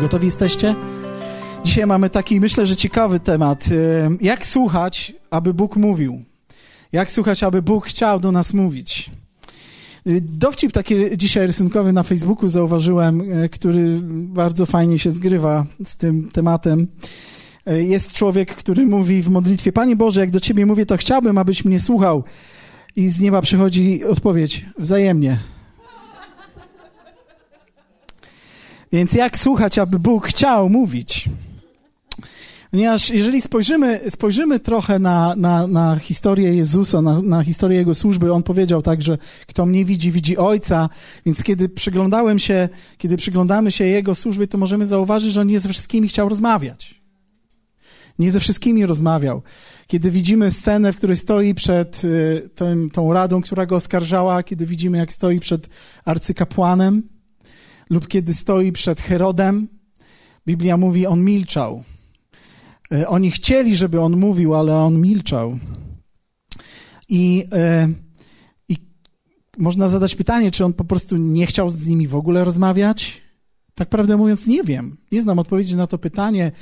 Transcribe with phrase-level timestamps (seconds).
[0.00, 0.74] Gotowi jesteście?
[1.64, 3.64] Dzisiaj mamy taki, myślę, że ciekawy temat.
[4.20, 6.24] Jak słuchać, aby Bóg mówił?
[6.92, 9.10] Jak słuchać, aby Bóg chciał do nas mówić?
[10.20, 16.28] Dowcip taki dzisiaj rysunkowy na Facebooku zauważyłem, e, który bardzo fajnie się zgrywa z tym
[16.32, 16.86] tematem.
[17.66, 21.38] E, jest człowiek, który mówi w modlitwie: Panie Boże, jak do Ciebie mówię, to chciałbym,
[21.38, 22.24] abyś mnie słuchał.
[22.96, 25.38] I z nieba przychodzi odpowiedź: wzajemnie.
[28.92, 31.28] Więc jak słuchać, aby Bóg chciał mówić?
[32.70, 38.32] Ponieważ jeżeli spojrzymy, spojrzymy trochę na, na, na historię Jezusa, na, na historię Jego służby,
[38.32, 40.88] On powiedział tak, że kto mnie widzi, widzi Ojca,
[41.26, 45.60] więc kiedy przyglądałem się, kiedy przyglądamy się Jego służbie, to możemy zauważyć, że On nie
[45.60, 47.00] ze wszystkimi chciał rozmawiać.
[48.18, 49.42] Nie ze wszystkimi rozmawiał.
[49.86, 54.66] Kiedy widzimy scenę, w której stoi przed y, tym, tą radą, która go oskarżała, kiedy
[54.66, 55.68] widzimy, jak stoi przed
[56.04, 57.02] arcykapłanem,
[57.90, 59.68] lub kiedy stoi przed Herodem,
[60.46, 61.84] Biblia mówi, on milczał.
[62.92, 65.58] E, oni chcieli, żeby on mówił, ale on milczał.
[67.08, 67.88] I, e,
[68.68, 68.76] I
[69.58, 73.20] można zadać pytanie, czy on po prostu nie chciał z nimi w ogóle rozmawiać?
[73.74, 74.96] Tak prawdę mówiąc, nie wiem.
[75.12, 76.52] Nie znam odpowiedzi na to pytanie,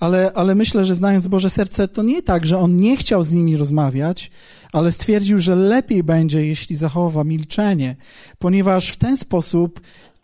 [0.00, 3.32] ale, ale myślę, że znając Boże serce, to nie tak, że on nie chciał z
[3.32, 4.30] nimi rozmawiać,
[4.72, 7.96] ale stwierdził, że lepiej będzie, jeśli zachowa milczenie,
[8.38, 9.80] ponieważ w ten sposób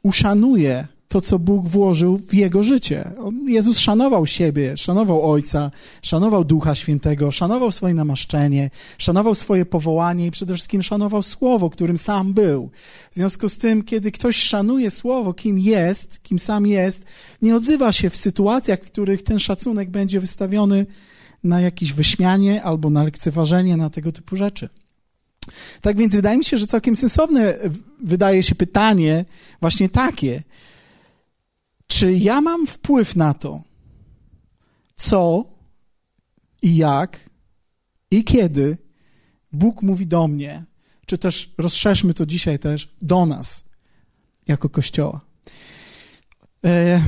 [0.09, 3.11] uszanuje to, co Bóg włożył w jego życie.
[3.47, 5.71] Jezus szanował siebie, szanował Ojca,
[6.03, 11.99] szanował Ducha Świętego, szanował swoje namaszczenie, szanował swoje powołanie i przede wszystkim szanował Słowo, którym
[11.99, 12.71] sam był.
[13.11, 17.05] W związku z tym, kiedy ktoś szanuje Słowo, kim jest, kim sam jest,
[17.43, 20.87] nie odzywa się w sytuacjach, w których ten szacunek będzie wystawiony
[21.45, 24.69] na jakieś wyśmianie albo na lekceważenie, na tego typu rzeczy.
[25.81, 27.55] Tak więc wydaje mi się, że całkiem sensowne
[28.01, 29.25] wydaje się pytanie
[29.61, 30.43] właśnie takie.
[31.87, 33.63] Czy ja mam wpływ na to,
[34.97, 35.45] co
[36.63, 37.31] i jak
[38.11, 38.77] i kiedy
[39.53, 40.65] Bóg mówi do mnie,
[41.07, 43.65] czy też rozszerzmy to dzisiaj też do nas
[44.49, 45.21] jako Kościoła.
[46.65, 47.03] E,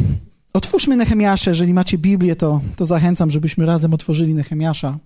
[0.53, 4.99] otwórzmy Nehemiasze, jeżeli macie Biblię, to, to zachęcam, żebyśmy razem otworzyli Nehemiasza.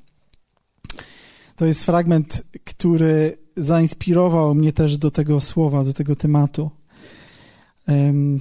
[1.57, 6.71] To jest fragment, który zainspirował mnie też do tego słowa, do tego tematu.
[7.89, 8.41] Um,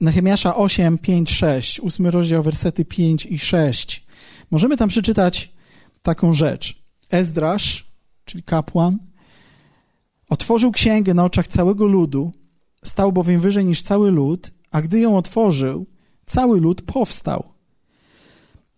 [0.00, 4.06] Nehemiasza 8, 5, 6, ósmy rozdział, wersety 5 i 6.
[4.50, 5.52] Możemy tam przeczytać
[6.02, 6.82] taką rzecz.
[7.10, 7.86] Ezdrasz,
[8.24, 8.98] czyli kapłan,
[10.28, 12.32] otworzył księgę na oczach całego ludu,
[12.84, 15.86] stał bowiem wyżej niż cały lud, a gdy ją otworzył,
[16.26, 17.44] cały lud powstał.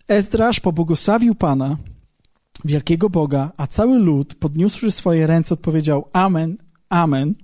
[0.09, 1.77] Ezdrasz pobłogosławił Pana,
[2.65, 6.57] wielkiego Boga, a cały lud, podniósłszy swoje ręce, odpowiedział Amen,
[6.89, 7.35] Amen.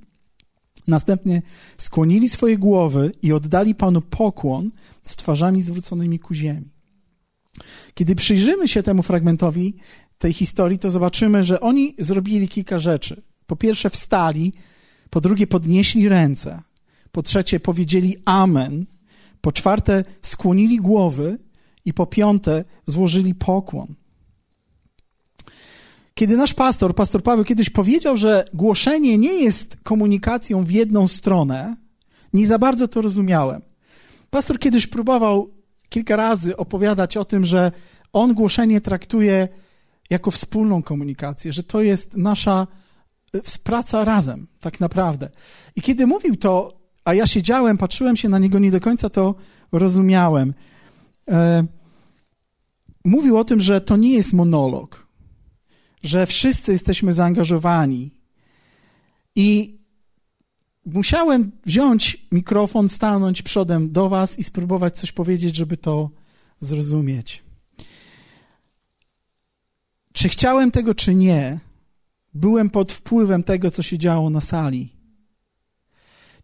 [0.86, 1.42] Następnie
[1.78, 4.70] skłonili swoje głowy i oddali Panu pokłon
[5.04, 6.69] z twarzami zwróconymi ku ziemi.
[7.94, 9.76] Kiedy przyjrzymy się temu fragmentowi
[10.19, 13.22] tej historii, to zobaczymy, że oni zrobili kilka rzeczy.
[13.47, 14.52] Po pierwsze, wstali,
[15.10, 16.62] po drugie, podnieśli ręce,
[17.12, 18.87] po trzecie, powiedzieli Amen,
[19.41, 21.38] po czwarte, skłonili głowy
[21.84, 23.94] i po piąte, złożyli pokłon.
[26.20, 31.76] Kiedy nasz pastor, pastor Paweł, kiedyś powiedział, że głoszenie nie jest komunikacją w jedną stronę,
[32.32, 33.62] nie za bardzo to rozumiałem.
[34.31, 35.50] Pastor kiedyś próbował
[35.88, 37.72] kilka razy opowiadać o tym, że
[38.12, 39.48] on głoszenie traktuje
[40.10, 42.66] jako wspólną komunikację, że to jest nasza
[43.34, 45.31] e, praca razem, tak naprawdę.
[45.76, 49.34] I kiedy mówił to, a ja siedziałem, patrzyłem się na niego, nie do końca to
[49.72, 50.54] rozumiałem.
[51.28, 51.64] E,
[53.04, 55.09] mówił o tym, że to nie jest monolog,
[56.03, 58.11] że wszyscy jesteśmy zaangażowani.
[59.37, 59.78] I
[60.87, 66.11] musiałem wziąć mikrofon, stanąć przodem do Was i spróbować coś powiedzieć, żeby to
[66.61, 67.43] zrozumieć.
[70.12, 71.61] Czy chciałem tego, czy nie,
[72.35, 74.93] byłem pod wpływem tego, co się działo na sali.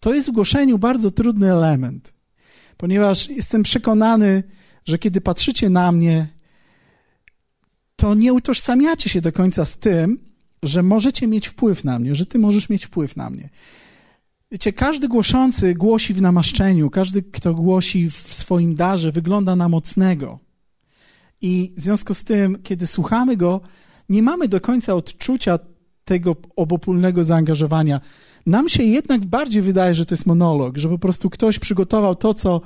[0.00, 2.12] To jest w głoszeniu bardzo trudny element,
[2.76, 4.42] ponieważ jestem przekonany,
[4.84, 6.35] że kiedy patrzycie na mnie,
[7.96, 10.18] to nie utożsamiacie się do końca z tym,
[10.62, 13.48] że możecie mieć wpływ na mnie, że ty możesz mieć wpływ na mnie.
[14.50, 20.38] Wiecie, każdy głoszący głosi w namaszczeniu, każdy, kto głosi w swoim darze, wygląda na mocnego.
[21.40, 23.60] I w związku z tym, kiedy słuchamy go,
[24.08, 25.58] nie mamy do końca odczucia
[26.04, 28.00] tego obopólnego zaangażowania.
[28.46, 32.34] Nam się jednak bardziej wydaje, że to jest monolog, że po prostu ktoś przygotował to,
[32.34, 32.60] co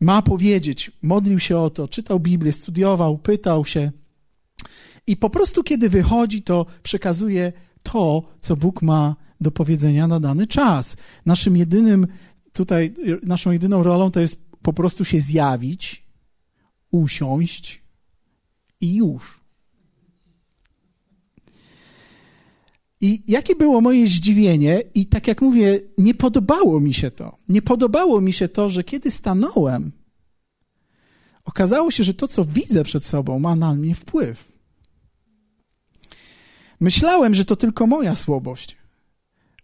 [0.00, 3.92] ma powiedzieć, modlił się o to, czytał Biblię, studiował, pytał się.
[5.08, 7.52] I po prostu, kiedy wychodzi, to przekazuje
[7.82, 10.96] to, co Bóg ma do powiedzenia na dany czas.
[11.26, 12.06] Naszym jedynym
[12.52, 16.04] tutaj, naszą jedyną rolą to jest po prostu się zjawić,
[16.90, 17.82] usiąść
[18.80, 19.40] i już.
[23.00, 27.36] I jakie było moje zdziwienie, i tak jak mówię, nie podobało mi się to.
[27.48, 29.92] Nie podobało mi się to, że kiedy stanąłem,
[31.44, 34.57] okazało się, że to, co widzę przed sobą, ma na mnie wpływ.
[36.80, 38.76] Myślałem, że to tylko moja słabość,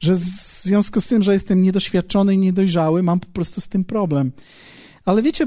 [0.00, 3.84] że w związku z tym, że jestem niedoświadczony i niedojrzały, mam po prostu z tym
[3.84, 4.32] problem.
[5.04, 5.46] Ale wiecie,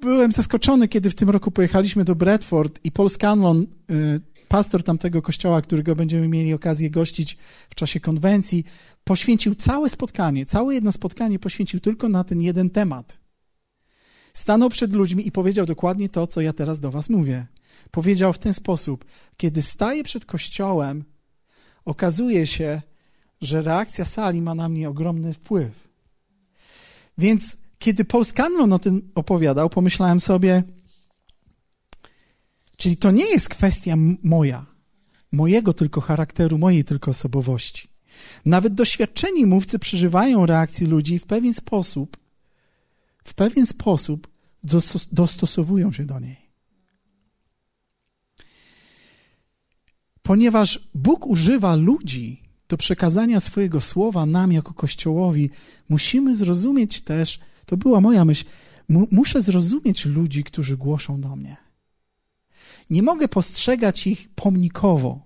[0.00, 5.22] byłem zaskoczony, kiedy w tym roku pojechaliśmy do Bradford i Paul Scanlon, y, pastor tamtego
[5.22, 7.36] kościoła, którego będziemy mieli okazję gościć
[7.70, 8.64] w czasie konwencji,
[9.04, 13.20] poświęcił całe spotkanie, całe jedno spotkanie poświęcił tylko na ten jeden temat.
[14.34, 17.46] Stanął przed ludźmi i powiedział dokładnie to, co ja teraz do was mówię.
[17.90, 19.04] Powiedział w ten sposób:
[19.36, 21.04] Kiedy staję przed kościołem,
[21.84, 22.82] okazuje się,
[23.40, 25.72] że reakcja sali ma na mnie ogromny wpływ.
[27.18, 30.62] Więc kiedy Paul Scanlon o tym opowiadał, pomyślałem sobie,
[32.76, 34.66] czyli to nie jest kwestia moja,
[35.32, 37.88] mojego tylko charakteru, mojej tylko osobowości.
[38.44, 42.16] Nawet doświadczeni mówcy przeżywają reakcje ludzi w pewien sposób,
[43.24, 44.28] w pewien sposób
[45.12, 46.41] dostosowują się do niej.
[50.22, 55.50] Ponieważ Bóg używa ludzi do przekazania swojego słowa nam jako Kościołowi,
[55.88, 58.44] musimy zrozumieć też, to była moja myśl,
[58.88, 61.56] mu, muszę zrozumieć ludzi, którzy głoszą do mnie.
[62.90, 65.20] Nie mogę postrzegać ich pomnikowo,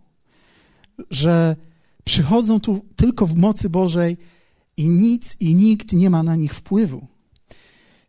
[1.10, 1.56] że
[2.04, 4.16] przychodzą tu tylko w mocy Bożej
[4.76, 7.06] i nic i nikt nie ma na nich wpływu.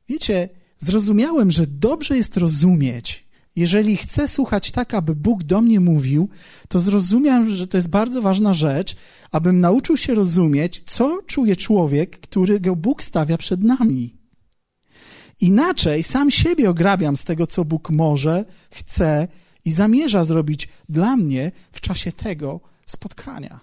[0.09, 0.49] Wiecie,
[0.79, 3.26] zrozumiałem, że dobrze jest rozumieć,
[3.57, 6.29] jeżeli chcę słuchać tak, aby Bóg do mnie mówił,
[6.67, 8.95] to zrozumiałem, że to jest bardzo ważna rzecz,
[9.31, 14.15] abym nauczył się rozumieć, co czuje człowiek, którego Bóg stawia przed nami.
[15.41, 19.27] Inaczej sam siebie ograbiam z tego, co Bóg może, chce
[19.65, 23.59] i zamierza zrobić dla mnie w czasie tego spotkania.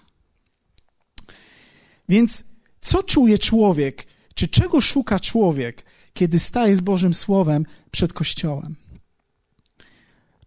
[2.08, 2.44] Więc
[2.80, 8.76] co czuje człowiek, czy czego szuka człowiek, kiedy staje z Bożym Słowem przed Kościołem?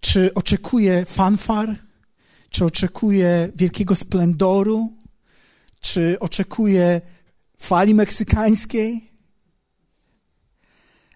[0.07, 1.75] Czy oczekuje fanfar?
[2.49, 4.93] Czy oczekuje wielkiego splendoru?
[5.81, 7.01] Czy oczekuje
[7.57, 9.11] fali meksykańskiej?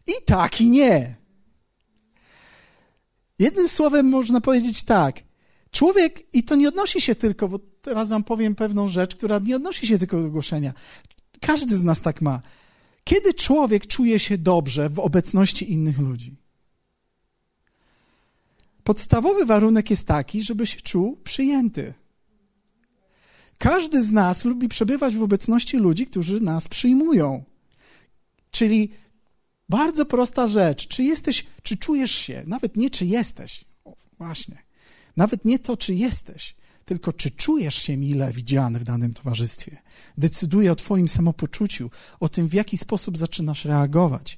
[0.08, 1.16] I tak, i nie.
[3.40, 5.24] Jednym słowem można powiedzieć tak.
[5.72, 9.56] Człowiek, i to nie odnosi się tylko, bo teraz wam powiem pewną rzecz, która nie
[9.56, 10.74] odnosi się tylko do głoszenia.
[11.42, 12.42] Każdy z nas tak ma.
[13.04, 16.41] Kiedy człowiek czuje się dobrze w obecności innych ludzi?
[18.84, 21.94] Podstawowy warunek jest taki, żeby się czuł przyjęty.
[23.58, 27.44] Każdy z nas lubi przebywać w obecności ludzi, którzy nas przyjmują.
[28.52, 28.92] Czyli
[29.70, 30.88] bardzo prosta rzecz.
[30.88, 34.58] Czy jesteś, czy czujesz się, nawet nie czy jesteś, o, właśnie,
[35.18, 36.56] nawet nie to, czy jesteś,
[36.86, 39.78] tylko czy czujesz się mile widziany w danym towarzystwie.
[40.18, 44.38] Decyduje o Twoim samopoczuciu, o tym, w jaki sposób zaczynasz reagować.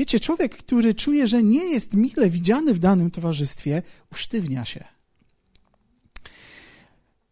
[0.00, 3.82] Wiecie, człowiek, który czuje, że nie jest mile widziany w danym towarzystwie,
[4.12, 4.84] usztywnia się.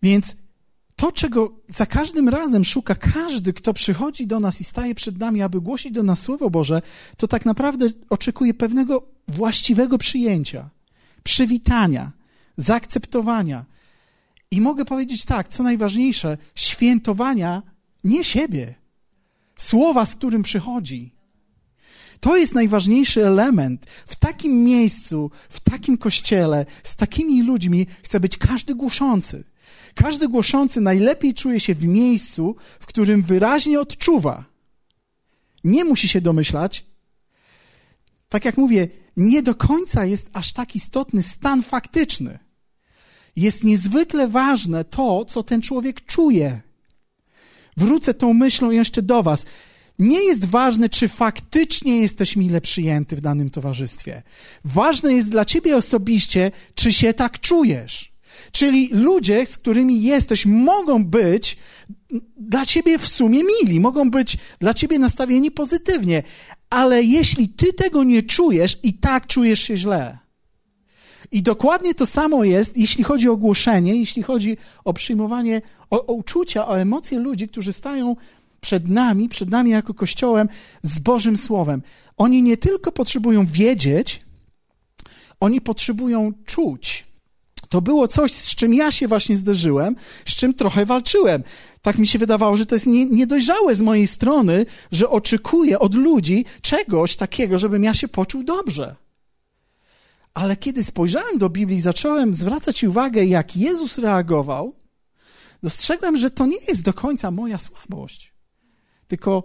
[0.03, 0.37] Więc
[0.97, 5.43] to, czego za każdym razem szuka każdy, kto przychodzi do nas i staje przed nami,
[5.43, 6.83] aby głosić do nas Słowo Boże,
[7.17, 10.71] to tak naprawdę oczekuje pewnego właściwego przyjęcia,
[11.23, 12.13] przywitania,
[12.57, 13.65] zaakceptowania.
[14.51, 17.63] I mogę powiedzieć tak, co najważniejsze, świętowania
[18.05, 18.75] nie siebie,
[19.57, 21.18] słowa, z którym przychodzi,
[22.21, 23.87] to jest najważniejszy element.
[24.07, 29.45] W takim miejscu, w takim kościele, z takimi ludźmi chce być każdy głoszący.
[29.95, 34.45] Każdy głoszący najlepiej czuje się w miejscu, w którym wyraźnie odczuwa.
[35.65, 36.85] Nie musi się domyślać.
[38.29, 42.39] Tak jak mówię, nie do końca jest aż tak istotny stan faktyczny.
[43.37, 46.61] Jest niezwykle ważne to, co ten człowiek czuje.
[47.77, 49.47] Wrócę tą myślą jeszcze do Was
[49.99, 54.23] nie jest ważne, czy faktycznie jesteś mile przyjęty w danym towarzystwie.
[54.65, 58.13] Ważne jest dla ciebie osobiście, czy się tak czujesz.
[58.53, 61.57] Czyli ludzie, z którymi jesteś, mogą być
[62.37, 66.23] dla ciebie w sumie mili, mogą być dla ciebie nastawieni pozytywnie,
[66.71, 70.19] ale jeśli ty tego nie czujesz, i tak czujesz się źle.
[71.33, 76.13] I dokładnie to samo jest, jeśli chodzi o głoszenie, jeśli chodzi o przyjmowanie, o, o
[76.13, 78.17] uczucia, o emocje ludzi, którzy stają
[78.61, 80.49] przed nami, przed nami jako Kościołem
[80.83, 81.83] z Bożym Słowem.
[82.17, 84.21] Oni nie tylko potrzebują wiedzieć,
[85.41, 87.09] oni potrzebują czuć.
[87.69, 89.97] To było coś, z czym ja się właśnie zderzyłem,
[90.27, 91.43] z czym trochę walczyłem.
[91.83, 95.95] tak mi się wydawało, że to jest nie, niedojrzałe z mojej strony, że oczekuję od
[95.95, 98.97] ludzi czegoś takiego, żebym ja się poczuł dobrze.
[100.35, 104.75] Ale kiedy spojrzałem do Biblii i zacząłem zwracać uwagę, jak Jezus reagował,
[105.63, 108.38] dostrzegłem, że to nie jest do końca moja słabość.
[109.09, 109.43] Tylko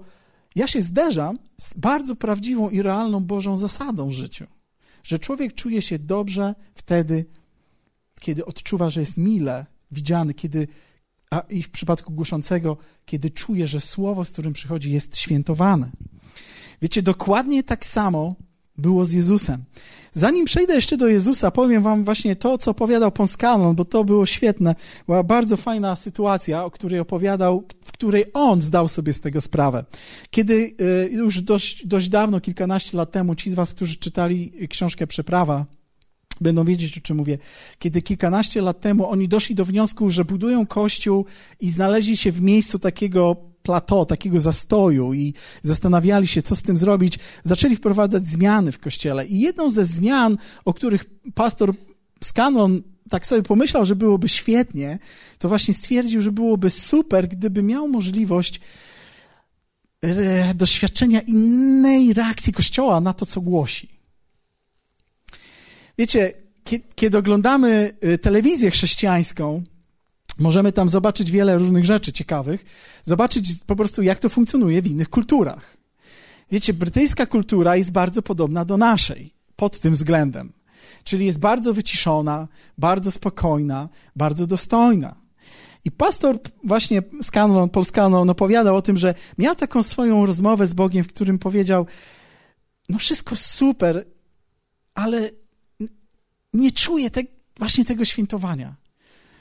[0.55, 4.48] ja się zderzam z bardzo prawdziwą i realną Bożą zasadą w życiu.
[5.03, 7.25] Że człowiek czuje się dobrze wtedy,
[8.20, 10.67] kiedy odczuwa, że jest mile widziany, kiedy,
[11.32, 15.91] a i w przypadku głoszącego, kiedy czuje, że słowo, z którym przychodzi, jest świętowane.
[16.82, 18.36] Wiecie, dokładnie tak samo
[18.77, 19.63] było z Jezusem.
[20.12, 24.25] Zanim przejdę jeszcze do Jezusa, powiem wam właśnie to, co opowiadał Ponskalon, bo to było
[24.25, 24.75] świetne.
[25.06, 29.86] Była bardzo fajna sytuacja, o której opowiadał, w której on zdał sobie z tego sprawę.
[30.30, 35.08] Kiedy y, już dość, dość dawno, kilkanaście lat temu, ci z was, którzy czytali książkę
[35.08, 35.65] Przeprawa,
[36.42, 37.38] będą wiedzieć, o czym mówię.
[37.80, 41.25] Kiedy kilkanaście lat temu oni doszli do wniosku, że budują kościół
[41.60, 46.77] i znaleźli się w miejscu takiego plateau, takiego zastoju i zastanawiali się, co z tym
[46.77, 49.25] zrobić, zaczęli wprowadzać zmiany w kościele.
[49.25, 51.05] I jedną ze zmian, o których
[51.36, 51.74] pastor
[52.24, 55.00] Scanon tak sobie pomyślał, że byłoby świetnie,
[55.39, 58.62] to właśnie stwierdził, że byłoby super, gdyby miał możliwość
[60.01, 63.89] e, doświadczenia innej reakcji Kościoła na to, co głosi.
[65.98, 66.34] Wiecie,
[66.96, 69.63] kiedy oglądamy e, telewizję chrześcijańską,
[70.40, 72.66] Możemy tam zobaczyć wiele różnych rzeczy ciekawych,
[73.04, 75.78] zobaczyć po prostu, jak to funkcjonuje w innych kulturach.
[76.52, 80.54] Wiecie, brytyjska kultura jest bardzo podobna do naszej pod tym względem.
[81.04, 82.48] Czyli jest bardzo wyciszona,
[82.78, 85.16] bardzo spokojna, bardzo dostojna.
[85.86, 90.74] I pastor właśnie Scanlon, Paul Scanlon opowiadał o tym, że miał taką swoją rozmowę z
[90.74, 91.86] Bogiem, w którym powiedział,
[92.90, 94.06] no wszystko super,
[94.94, 95.30] ale
[96.54, 97.22] nie czuję te,
[97.58, 98.75] właśnie tego świętowania.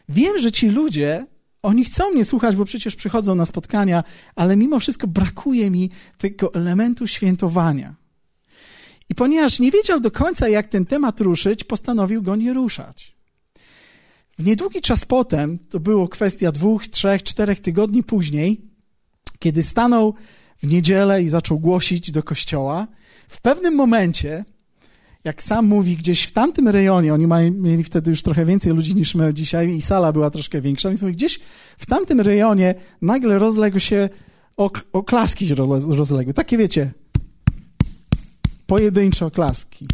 [0.09, 1.27] Wiem, że ci ludzie,
[1.63, 4.05] oni chcą mnie słuchać, bo przecież przychodzą na spotkania,
[4.35, 7.95] ale mimo wszystko brakuje mi tego elementu świętowania.
[9.11, 13.17] I ponieważ nie wiedział do końca, jak ten temat ruszyć, postanowił go nie ruszać.
[14.39, 18.61] W niedługi czas potem, to było kwestia dwóch, trzech, czterech tygodni później,
[19.39, 20.15] kiedy stanął
[20.59, 22.89] w niedzielę i zaczął głosić do kościoła,
[23.29, 24.45] w pewnym momencie
[25.25, 28.95] jak sam mówi, gdzieś w tamtym rejonie, oni mają, mieli wtedy już trochę więcej ludzi
[28.95, 31.41] niż my dzisiaj i sala była troszkę większa, więc mówi, gdzieś
[31.79, 34.09] w tamtym rejonie nagle rozległ się
[34.93, 35.55] oklaski
[35.89, 36.35] rozległy.
[36.35, 36.93] Takie wiecie,
[38.67, 39.89] pojedyncze oklaski.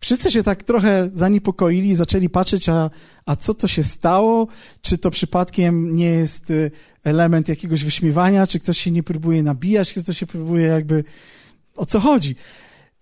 [0.00, 2.90] Wszyscy się tak trochę zaniepokoili zaczęli patrzeć, a,
[3.26, 4.46] a co to się stało?
[4.82, 6.70] Czy to przypadkiem nie jest y,
[7.04, 8.46] element jakiegoś wyśmiewania?
[8.46, 9.92] Czy ktoś się nie próbuje nabijać?
[9.92, 11.04] Czy ktoś się próbuje jakby...
[11.76, 12.36] O co chodzi?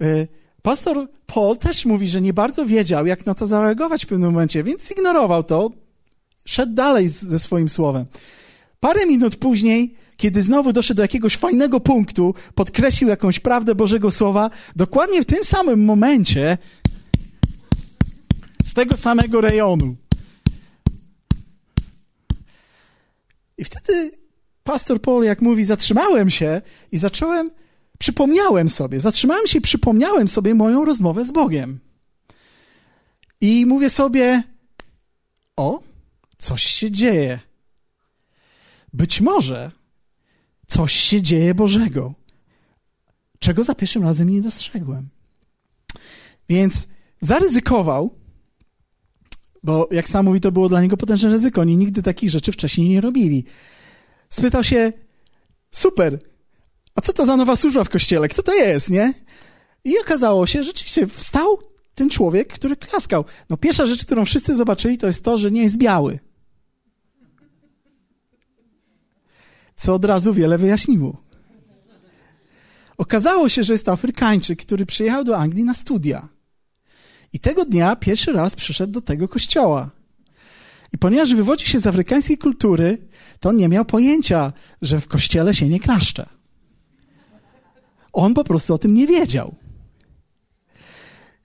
[0.03, 0.29] Y,
[0.63, 4.65] pastor Paul też mówi, że nie bardzo wiedział, jak na to zareagować w pewnym momencie,
[4.65, 5.71] więc zignorował to,
[6.45, 8.07] szedł dalej ze swoim słowem.
[8.81, 14.51] Parę minut później, kiedy znowu doszedł do jakiegoś fajnego punktu, podkreślił jakąś prawdę Bożego Słowa,
[14.77, 16.59] dokładnie w tym samym momencie,
[18.65, 19.97] z tego samego rejonu.
[23.59, 24.13] I wtedy
[24.65, 27.51] pastor Paul, jak mówi, zatrzymałem się i zacząłem
[28.01, 31.81] przypomniałem sobie, zatrzymałem się i przypomniałem sobie moją rozmowę z Bogiem.
[33.41, 34.43] I mówię sobie,
[35.57, 35.83] o,
[36.39, 37.39] coś się dzieje.
[38.93, 39.71] Być może
[40.67, 42.15] coś się dzieje Bożego,
[43.39, 45.09] czego za pierwszym razem nie dostrzegłem.
[46.49, 46.89] Więc
[47.21, 48.15] zaryzykował,
[49.63, 51.61] bo jak sam mówi, to było dla niego potężne ryzyko.
[51.61, 53.45] Oni nigdy takich rzeczy wcześniej nie robili.
[54.29, 54.93] Spytał się,
[55.71, 56.30] super,
[56.95, 58.29] a co to za nowa służba w kościele?
[58.29, 59.15] Kto to jest, nie?
[59.85, 61.59] I okazało się, rzeczywiście wstał
[61.95, 63.25] ten człowiek, który klaskał.
[63.51, 66.19] No pierwsza rzecz, którą wszyscy zobaczyli, to jest to, że nie jest biały.
[69.77, 71.23] Co od razu wiele wyjaśniło.
[72.99, 76.29] Okazało się, że jest to Afrykańczyk, który przyjechał do Anglii na studia.
[77.33, 79.91] I tego dnia pierwszy raz przyszedł do tego kościoła.
[80.93, 83.09] I ponieważ wywodzi się z afrykańskiej kultury,
[83.41, 86.40] to on nie miał pojęcia, że w kościele się nie klaszcze.
[88.13, 89.55] On po prostu o tym nie wiedział.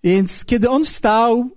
[0.03, 1.49] Więc kiedy on wstał,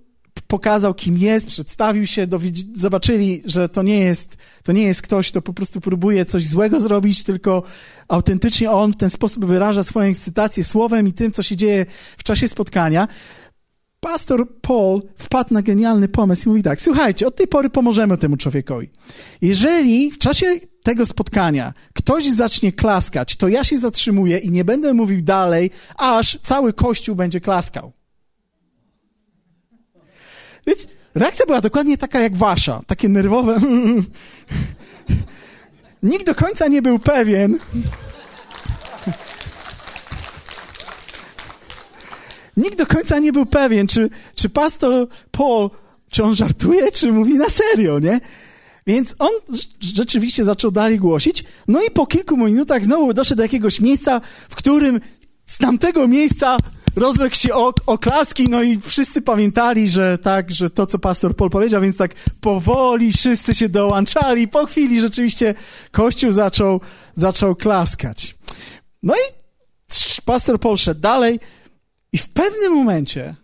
[0.47, 2.27] pokazał, kim jest, przedstawił się,
[2.73, 6.81] zobaczyli, że to nie, jest, to nie jest ktoś, kto po prostu próbuje coś złego
[6.81, 7.63] zrobić, tylko
[8.07, 11.85] autentycznie on w ten sposób wyraża swoją ekscytację słowem i tym, co się dzieje
[12.17, 13.07] w czasie spotkania.
[13.99, 18.37] Pastor Paul wpadł na genialny pomysł i mówi tak: Słuchajcie, od tej pory pomożemy temu
[18.37, 18.89] człowiekowi.
[19.41, 24.93] Jeżeli w czasie tego spotkania ktoś zacznie klaskać, to ja się zatrzymuję i nie będę
[24.93, 27.91] mówił dalej, aż cały kościół będzie klaskał.
[30.67, 33.59] Wiecie, Reakcja była dokładnie taka jak wasza, takie nerwowe.
[36.03, 37.57] Nikt do końca nie był pewien.
[42.59, 45.69] Nikt do końca nie był pewien, czy, czy pastor Paul,
[46.09, 48.19] czy on żartuje, czy mówi na serio, nie?
[48.87, 49.29] Więc on
[49.79, 51.43] rzeczywiście zaczął dalej głosić.
[51.67, 55.01] No i po kilku minutach znowu doszedł do jakiegoś miejsca, w którym
[55.47, 56.57] z tamtego miejsca
[56.95, 57.53] rozległ się
[57.85, 62.11] oklaski, no i wszyscy pamiętali, że tak, że to, co pastor Paul powiedział, więc tak
[62.41, 64.47] powoli wszyscy się dołączali.
[64.47, 65.53] Po chwili rzeczywiście
[65.91, 66.81] Kościół zaczął,
[67.15, 68.35] zaczął klaskać.
[69.03, 69.33] No i
[70.25, 71.39] pastor Paul szedł dalej
[72.13, 73.35] i w pewnym momencie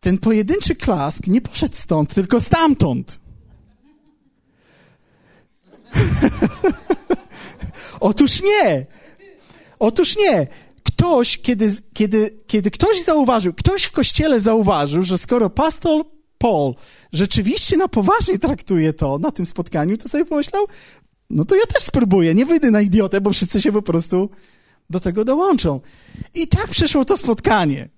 [0.00, 3.20] ten pojedynczy klask nie poszedł stąd, tylko stamtąd.
[8.00, 8.86] Otóż nie.
[9.78, 10.46] Otóż nie.
[10.82, 16.04] Ktoś, kiedy, kiedy, kiedy ktoś zauważył, ktoś w kościele zauważył, że skoro pastor
[16.38, 16.74] Paul
[17.12, 20.66] rzeczywiście na poważnie traktuje to na tym spotkaniu, to sobie pomyślał,
[21.30, 24.30] no to ja też spróbuję, nie wyjdę na idiotę, bo wszyscy się po prostu
[24.90, 25.80] do tego dołączą.
[26.34, 27.88] I tak przeszło to spotkanie,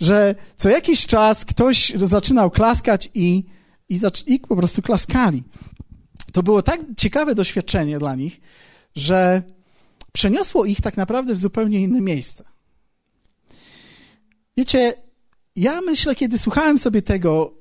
[0.00, 3.44] że co jakiś czas ktoś zaczynał klaskać i,
[3.88, 5.42] i, i po prostu klaskali.
[6.32, 8.40] To było tak ciekawe doświadczenie dla nich,
[8.96, 9.42] że
[10.12, 12.44] przeniosło ich tak naprawdę w zupełnie inne miejsce.
[14.56, 14.94] Wiecie,
[15.56, 17.54] ja myślę, kiedy słuchałem sobie tego,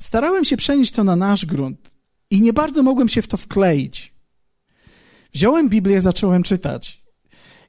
[0.00, 1.90] starałem się przenieść to na nasz grunt
[2.30, 4.14] i nie bardzo mogłem się w to wkleić.
[5.34, 7.03] Wziąłem Biblię, zacząłem czytać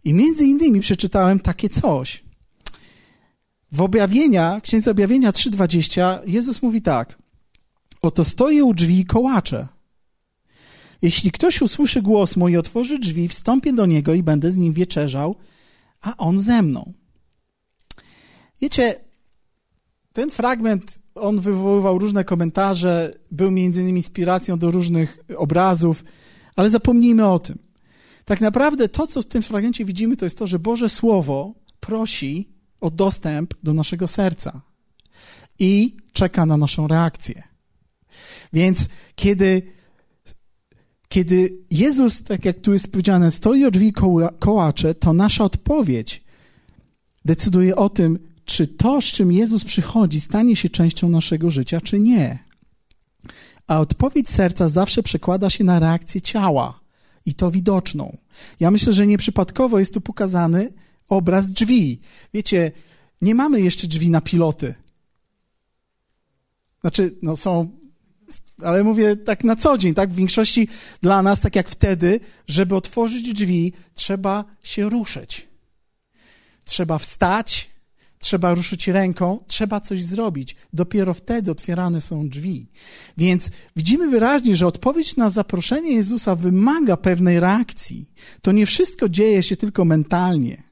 [0.06, 2.24] i między innymi przeczytałem takie coś.
[3.72, 7.18] W objawienia, księdza objawienia 3:20 Jezus mówi tak:
[8.02, 9.68] Oto stoję u drzwi i kołaczę.
[11.02, 15.36] Jeśli ktoś usłyszy głos mój, otworzy drzwi, wstąpię do niego i będę z nim wieczerzał,
[16.02, 16.94] a on ze mną.
[18.62, 18.96] Wiecie,
[20.14, 26.04] ten fragment, on wywoływał różne komentarze, był między innymi inspiracją do różnych obrazów,
[26.56, 27.58] ale zapomnijmy o tym.
[28.26, 32.50] Tak naprawdę to, co w tym fragmencie widzimy, to jest to, że Boże Słowo prosi
[32.82, 34.62] o dostęp do naszego serca
[35.60, 37.44] i czeka na naszą reakcję.
[38.54, 39.76] Więc kiedy
[41.10, 43.94] kiedy Jezus, tak jak tu jest powiedziane, stoi o drzwi
[44.40, 46.24] kołacze, to nasza odpowiedź
[47.26, 52.00] decyduje o tym, czy to, z czym Jezus przychodzi, stanie się częścią naszego życia, czy
[52.00, 52.40] nie.
[53.68, 56.80] A odpowiedź serca zawsze przekłada się na reakcję ciała
[57.26, 58.18] i to widoczną.
[58.60, 60.74] Ja myślę, że nieprzypadkowo jest tu pokazany
[61.08, 62.02] obraz drzwi.
[62.34, 62.72] Wiecie,
[63.22, 64.76] nie mamy jeszcze drzwi na piloty.
[66.82, 67.70] Znaczy, no są
[68.64, 70.12] ale mówię tak na co dzień, tak?
[70.12, 70.68] W większości
[71.02, 75.48] dla nas, tak jak wtedy, żeby otworzyć drzwi, trzeba się ruszyć.
[76.66, 77.70] Trzeba wstać,
[78.26, 80.56] trzeba ruszyć ręką, trzeba coś zrobić.
[80.74, 82.68] Dopiero wtedy otwierane są drzwi.
[83.18, 88.10] Więc widzimy wyraźnie, że odpowiedź na zaproszenie Jezusa wymaga pewnej reakcji.
[88.42, 90.64] To nie wszystko dzieje się tylko mentalnie.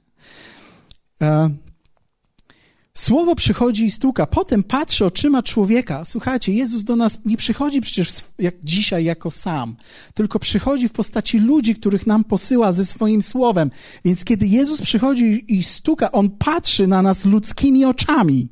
[2.98, 6.06] Słowo przychodzi i stuka, potem patrzy oczyma człowieka.
[6.06, 9.76] Słuchajcie, Jezus do nas nie przychodzi przecież jak dzisiaj jako sam,
[10.14, 13.72] tylko przychodzi w postaci ludzi, których nam posyła ze swoim słowem.
[14.06, 18.50] Więc kiedy Jezus przychodzi i stuka, on patrzy na nas ludzkimi oczami.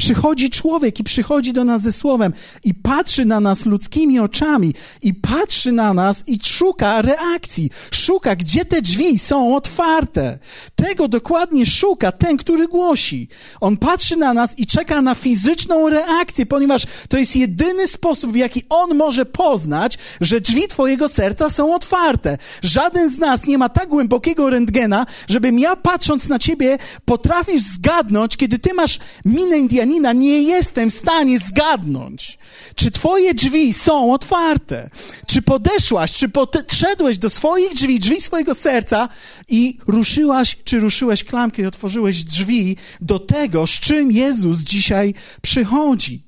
[0.00, 2.32] Przychodzi człowiek i przychodzi do nas ze słowem
[2.64, 7.70] i patrzy na nas ludzkimi oczami i patrzy na nas i szuka reakcji.
[7.90, 10.38] Szuka, gdzie te drzwi są otwarte.
[10.74, 13.28] Tego dokładnie szuka ten, który głosi.
[13.60, 18.36] On patrzy na nas i czeka na fizyczną reakcję, ponieważ to jest jedyny sposób, w
[18.36, 22.38] jaki on może poznać, że drzwi twojego serca są otwarte.
[22.62, 28.36] Żaden z nas nie ma tak głębokiego rentgena, żebym ja patrząc na ciebie potrafił zgadnąć,
[28.36, 32.38] kiedy ty masz minę Indianina, Indianina nie jestem w stanie zgadnąć,
[32.74, 34.90] czy twoje drzwi są otwarte,
[35.26, 39.08] czy podeszłaś, czy podszedłeś do swoich drzwi, drzwi swojego serca
[39.48, 46.22] i ruszyłaś, czy ruszyłeś klamkę i otworzyłeś drzwi do tego, z czym Jezus dzisiaj przychodzi.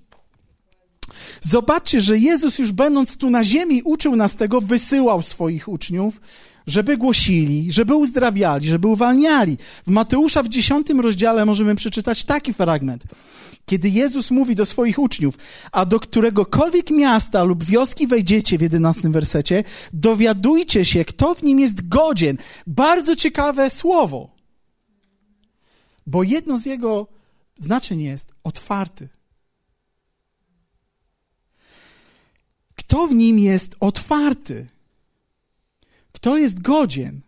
[1.41, 6.21] Zobaczcie, że Jezus już będąc tu na ziemi uczył nas tego, wysyłał swoich uczniów,
[6.67, 9.59] żeby głosili, żeby uzdrawiali, żeby uwalniali.
[9.87, 13.05] W Mateusza w dziesiątym rozdziale możemy przeczytać taki fragment
[13.67, 15.39] kiedy Jezus mówi do swoich uczniów,
[15.73, 21.61] a do któregokolwiek miasta lub wioski wejdziecie w jedenastym wersecie, dowiadujcie się, kto w nim
[21.61, 22.39] jest godzien.
[22.67, 24.35] Bardzo ciekawe słowo,
[26.07, 27.07] bo jedno z jego
[27.59, 29.09] znaczeń jest otwarty.
[32.75, 34.67] Kto w nim jest otwarty?
[36.13, 37.21] Kto jest godzien?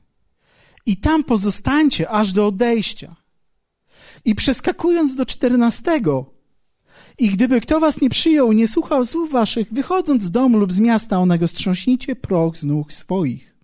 [0.86, 3.16] I tam pozostańcie aż do odejścia.
[4.24, 6.34] I przeskakując do czternastego,
[7.18, 10.80] I gdyby kto was nie przyjął, nie słuchał słów waszych, wychodząc z domu lub z
[10.80, 13.56] miasta onego, strząśnijcie proch z nóg swoich.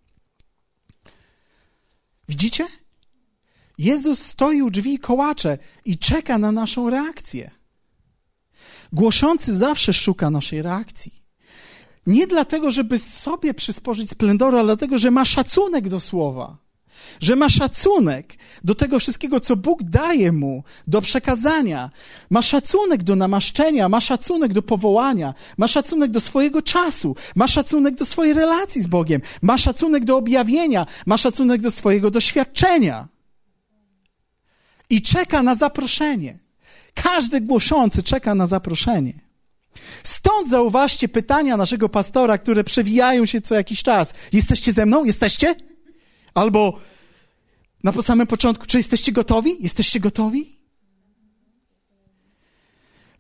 [2.29, 2.67] Widzicie?
[3.79, 7.51] Jezus stoi u drzwi kołacze i czeka na naszą reakcję.
[8.93, 11.13] Głoszący zawsze szuka naszej reakcji.
[12.07, 16.59] Nie dlatego, żeby sobie przysporzyć splendoru, ale dlatego, że ma szacunek do słowa.
[17.21, 21.91] Że ma szacunek do tego wszystkiego, co Bóg daje mu do przekazania.
[22.31, 27.95] Ma szacunek do namaszczenia, ma szacunek do powołania, ma szacunek do swojego czasu, ma szacunek
[27.95, 33.09] do swojej relacji z Bogiem, ma szacunek do objawienia, ma szacunek do swojego doświadczenia.
[34.91, 36.39] I czeka na zaproszenie.
[36.95, 39.15] Każdy głoszący czeka na zaproszenie.
[40.05, 44.15] Stąd zauważcie pytania naszego pastora, które przewijają się co jakiś czas.
[44.33, 45.05] Jesteście ze mną?
[45.05, 45.55] Jesteście?
[46.35, 46.81] Albo
[47.85, 49.57] na samym początku, czy jesteście gotowi?
[49.61, 50.61] Jesteście gotowi?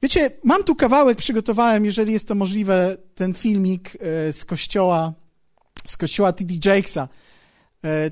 [0.02, 5.12] Wiecie, mam tu kawałek, przygotowałem, jeżeli jest to możliwe, ten filmik e, z kościoła,
[5.86, 6.70] z kościoła T.D.
[6.70, 7.08] Jakesa.
[7.84, 8.10] E,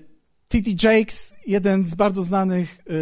[0.48, 0.88] T.D.
[0.88, 2.92] Jakes, jeden z bardzo znanych e,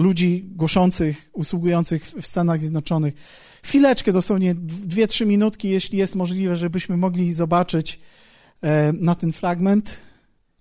[0.00, 3.14] ludzi głoszących, usługujących w Stanach Zjednoczonych.
[3.62, 8.00] Chwileczkę, dosłownie dwie, trzy minutki, jeśli jest możliwe, żebyśmy mogli zobaczyć
[8.92, 10.00] na ten fragment.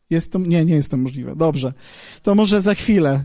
[0.10, 1.36] Jest to, nie, nie jest to możliwe.
[1.36, 1.74] Dobrze.
[2.24, 3.24] To może za chwilę.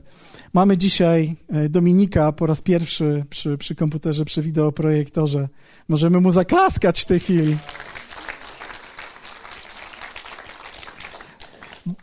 [0.53, 5.49] Mamy dzisiaj e, Dominika po raz pierwszy przy, przy komputerze, przy wideoprojektorze.
[5.89, 7.57] Możemy mu zaklaskać w tej chwili.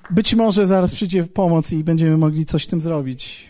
[0.09, 3.46] Być może zaraz przyjdzie pomoc i będziemy mogli coś z tym zrobić.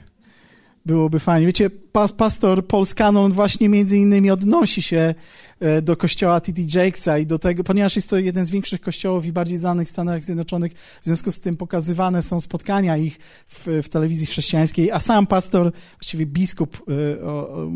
[0.88, 1.48] Byłoby fajnie.
[1.48, 1.70] Wiecie,
[2.18, 5.16] pastor Paul Scanlon właśnie między innymi odnosi się
[5.60, 6.62] E, do kościoła T.D.
[6.62, 9.92] Jakesa i do tego, ponieważ jest to jeden z większych kościołów i bardziej znanych w
[9.92, 15.00] Stanach Zjednoczonych, w związku z tym pokazywane są spotkania ich w, w telewizji chrześcijańskiej, a
[15.00, 16.84] sam pastor, właściwie biskup,
[17.22, 17.24] e,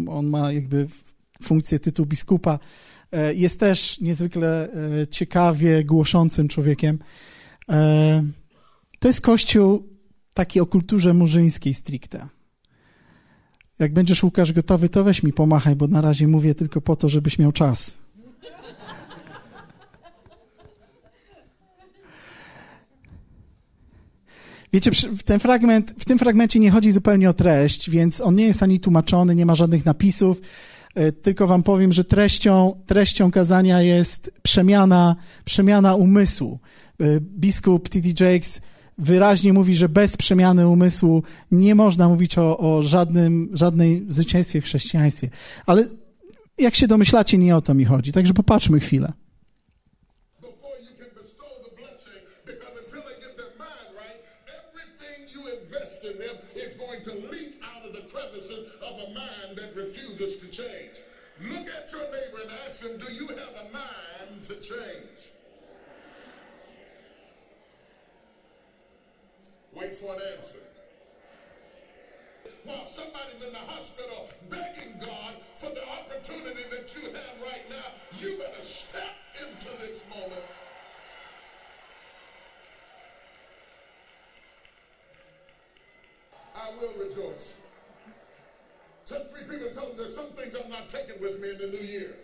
[0.10, 0.88] on ma jakby
[1.44, 2.60] funkcję tytułu biskupa,
[3.12, 4.70] e, jest też niezwykle
[5.12, 7.00] ciekawie głoszącym człowiekiem.
[9.00, 9.84] To jest kościół
[10.34, 12.28] taki o kulturze murzyńskiej stricte.
[13.82, 17.10] Jak będziesz, Łukasz, gotowy, to weź mi pomachaj, bo na razie mówię tylko po to,
[17.10, 17.98] żebyś miał czas.
[24.74, 24.92] Wiecie,
[25.26, 28.80] ten fragment, w tym fragmencie nie chodzi zupełnie o treść, więc on nie jest ani
[28.80, 30.42] tłumaczony, nie ma żadnych napisów,
[30.96, 35.16] e, tylko wam powiem, że treścią, treścią kazania jest przemiana,
[35.46, 36.60] przemiana umysłu.
[37.00, 38.26] E, biskup T.D.
[38.26, 38.62] Jakes
[38.98, 44.66] wyraźnie mówi, że bez przemiany umysłu nie można mówić o, o żadnym, żadnej zwycięstwie w
[44.66, 45.30] chrześcijaństwie.
[45.66, 45.86] Ale
[46.58, 48.12] jak się domyślacie, nie o to mi chodzi.
[48.12, 49.14] Także popatrzmy chwilę.
[61.42, 65.31] Look at your neighbor and ask him, do you have a mind to change?
[69.82, 70.62] Wait for an answer.
[72.66, 78.20] While somebody's in the hospital begging God for the opportunity that you have right now,
[78.20, 80.44] you better step into this moment.
[86.56, 87.56] I will rejoice.
[89.08, 91.68] Tell three people, tell them there's some things I'm not taking with me in the
[91.76, 92.16] new year.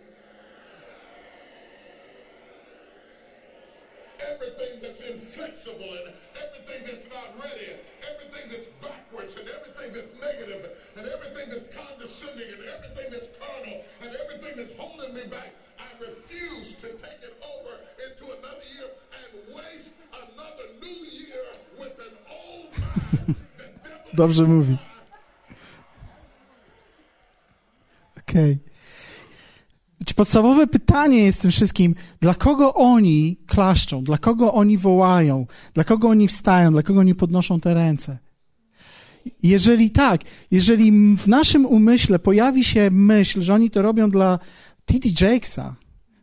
[4.20, 10.62] Everything that's inflexible and everything that's not ready, everything that's backwards and everything that's negative
[10.96, 15.52] and everything that's condescending and everything that's carnal and everything that's holding me back.
[15.78, 17.74] I refuse to take it over
[18.06, 21.44] into another year and waste another new year
[21.78, 23.36] with an old mind.
[24.14, 24.78] Dobrze mówi.
[28.18, 28.58] Okej.
[28.58, 28.77] Okay.
[30.18, 36.08] Podstawowe pytanie jest tym wszystkim, dla kogo oni klaszczą, dla kogo oni wołają, dla kogo
[36.08, 38.18] oni wstają, dla kogo oni podnoszą te ręce.
[39.42, 44.38] Jeżeli tak, jeżeli w naszym umyśle pojawi się myśl, że oni to robią dla
[44.84, 45.26] T.D.
[45.26, 45.76] Jakesa,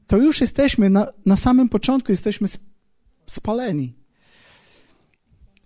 [0.08, 2.47] to już jesteśmy, na, na samym początku jesteśmy
[3.25, 3.93] spaleni.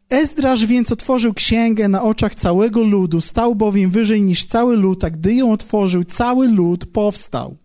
[0.09, 5.09] Ezdraż więc otworzył księgę na oczach całego ludu, stał bowiem wyżej niż cały lud, a
[5.09, 7.57] gdy ją otworzył, cały lud powstał.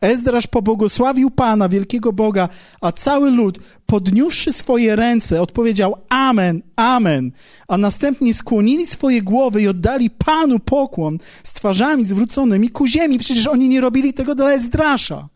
[0.00, 2.48] Ezdrasz pobłogosławił Pana, wielkiego Boga,
[2.80, 7.32] a cały lud, podniósłszy swoje ręce, odpowiedział Amen, Amen,
[7.68, 13.18] a następnie skłonili swoje głowy i oddali Panu pokłon z twarzami zwróconymi ku ziemi.
[13.18, 15.28] Przecież oni nie robili tego dla Ezdrasza.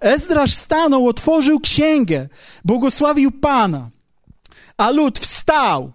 [0.00, 2.28] Ezdrasz stanął, otworzył księgę,
[2.64, 3.90] błogosławił Pana,
[4.76, 5.92] a lud wstał,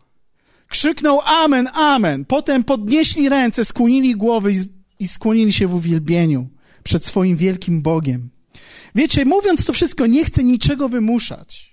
[0.67, 2.25] krzyknął Amen, Amen.
[2.25, 4.53] Potem podnieśli ręce, skłonili głowy
[4.99, 6.47] i skłonili się w uwielbieniu
[6.83, 8.29] przed swoim wielkim Bogiem.
[8.95, 11.70] Wiecie, mówiąc to wszystko, nie chcę niczego wymuszać.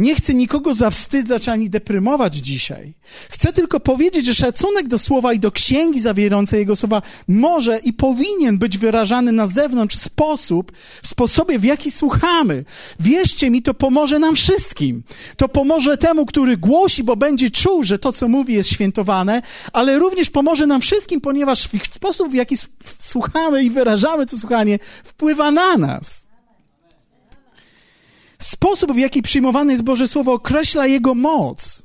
[0.00, 2.94] Nie chcę nikogo zawstydzać ani deprymować dzisiaj.
[3.30, 7.92] Chcę tylko powiedzieć, że szacunek do słowa i do księgi zawierającej jego słowa może i
[7.92, 12.64] powinien być wyrażany na zewnątrz sposób, w sposobie, w jaki słuchamy.
[13.00, 15.02] Wierzcie mi, to pomoże nam wszystkim.
[15.36, 19.98] To pomoże temu, który głosi, bo będzie czuł, że to, co mówi, jest świętowane, ale
[19.98, 22.56] również pomoże nam wszystkim, ponieważ sposób, w jaki
[22.98, 26.29] słuchamy i wyrażamy to słuchanie, wpływa na nas.
[28.40, 31.82] Sposób, w jaki przyjmowane jest Boże Słowo, określa Jego moc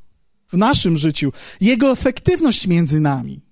[0.48, 3.45] w naszym życiu, Jego efektywność między nami.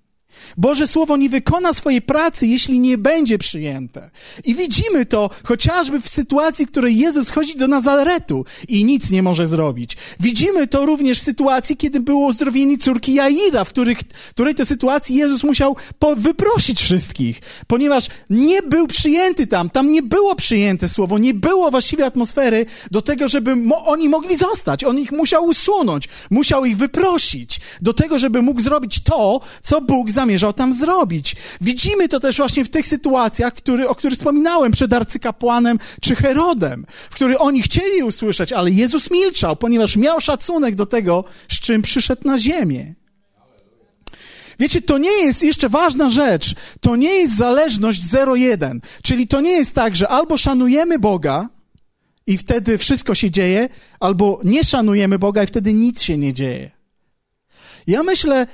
[0.56, 4.10] Boże Słowo nie wykona swojej pracy, jeśli nie będzie przyjęte.
[4.44, 9.22] I widzimy to chociażby w sytuacji, w której Jezus chodzi do Nazaretu i nic nie
[9.22, 9.96] może zrobić.
[10.20, 14.66] Widzimy to również w sytuacji, kiedy było uzdrowienie córki Jaira, w których, w której to
[14.66, 15.76] sytuacji Jezus musiał
[16.16, 19.70] wyprosić wszystkich, ponieważ nie był przyjęty tam.
[19.70, 24.36] Tam nie było przyjęte Słowo, nie było właściwej atmosfery do tego, żeby mo oni mogli
[24.36, 24.84] zostać.
[24.84, 30.10] On ich musiał usunąć, musiał ich wyprosić do tego, żeby mógł zrobić to, co Bóg
[30.10, 31.36] zamierzył zamierzał tam zrobić.
[31.60, 36.86] Widzimy to też właśnie w tych sytuacjach, który, o których wspominałem przed arcykapłanem czy Herodem,
[37.10, 41.82] w których oni chcieli usłyszeć, ale Jezus milczał, ponieważ miał szacunek do tego, z czym
[41.82, 42.94] przyszedł na ziemię.
[44.58, 46.54] Wiecie, to nie jest jeszcze ważna rzecz.
[46.80, 48.80] To nie jest zależność 0-1.
[49.02, 51.48] Czyli to nie jest tak, że albo szanujemy Boga
[52.26, 53.68] i wtedy wszystko się dzieje,
[54.00, 56.70] albo nie szanujemy Boga i wtedy nic się nie dzieje.
[57.86, 58.46] Ja myślę,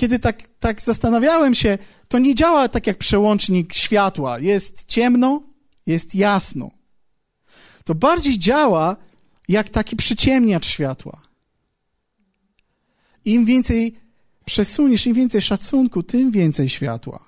[0.00, 4.38] kiedy tak, tak zastanawiałem się, to nie działa tak jak przełącznik światła.
[4.38, 5.42] Jest ciemno,
[5.86, 6.70] jest jasno.
[7.84, 8.96] To bardziej działa
[9.48, 11.20] jak taki przyciemniacz światła.
[13.24, 13.96] Im więcej
[14.44, 17.24] przesuniesz, im więcej szacunku, tym więcej światła.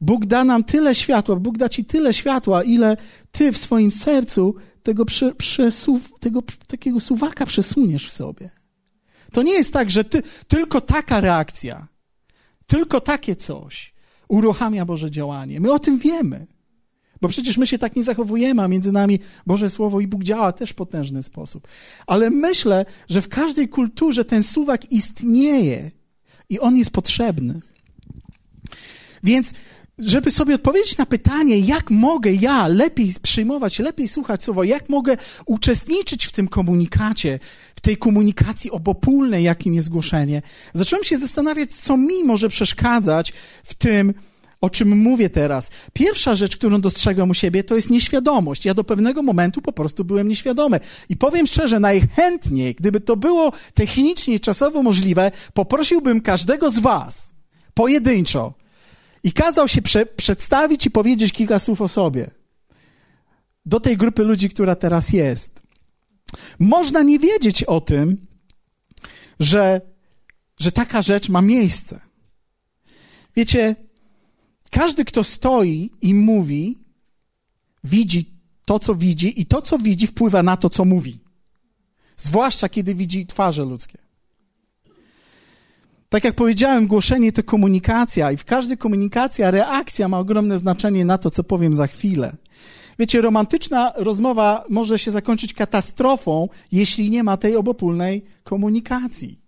[0.00, 2.96] Bóg da nam tyle światła, Bóg da ci tyle światła, ile
[3.32, 8.55] ty w swoim sercu tego, prze, przesuw, tego takiego suwaka przesuniesz w sobie.
[9.32, 11.86] To nie jest tak, że ty, tylko taka reakcja,
[12.66, 13.94] tylko takie coś
[14.28, 15.60] uruchamia Boże działanie.
[15.60, 16.46] My o tym wiemy.
[17.20, 20.52] Bo przecież my się tak nie zachowujemy, a między nami Boże Słowo i Bóg działa
[20.52, 21.68] też w potężny sposób.
[22.06, 25.90] Ale myślę, że w każdej kulturze ten suwak istnieje
[26.48, 27.60] i on jest potrzebny.
[29.24, 29.52] Więc
[29.98, 35.16] żeby sobie odpowiedzieć na pytanie, jak mogę ja lepiej przyjmować, lepiej słuchać słowa, jak mogę
[35.46, 37.38] uczestniczyć w tym komunikacie,
[37.76, 40.42] w tej komunikacji obopólnej, jakim jest głoszenie,
[40.74, 43.32] zacząłem się zastanawiać, co mi może przeszkadzać
[43.64, 44.14] w tym,
[44.60, 45.70] o czym mówię teraz.
[45.92, 48.64] Pierwsza rzecz, którą dostrzegam u siebie, to jest nieświadomość.
[48.64, 50.80] Ja do pewnego momentu po prostu byłem nieświadomy.
[51.08, 57.34] I powiem szczerze, najchętniej, gdyby to było technicznie czasowo możliwe, poprosiłbym każdego z Was
[57.74, 58.54] pojedynczo,
[59.26, 62.30] i kazał się prze, przedstawić i powiedzieć kilka słów o sobie.
[63.66, 65.62] Do tej grupy ludzi, która teraz jest.
[66.58, 68.26] Można nie wiedzieć o tym,
[69.40, 69.80] że,
[70.60, 72.00] że taka rzecz ma miejsce.
[73.36, 73.76] Wiecie,
[74.70, 76.78] każdy, kto stoi i mówi,
[77.84, 78.30] widzi
[78.64, 81.18] to, co widzi, i to, co widzi, wpływa na to, co mówi.
[82.16, 83.98] Zwłaszcza kiedy widzi twarze ludzkie.
[86.08, 91.18] Tak jak powiedziałem, głoszenie to komunikacja i w każdej komunikacji reakcja ma ogromne znaczenie na
[91.18, 92.36] to, co powiem za chwilę.
[92.98, 99.40] Wiecie, romantyczna rozmowa może się zakończyć katastrofą, jeśli nie ma tej obopólnej komunikacji.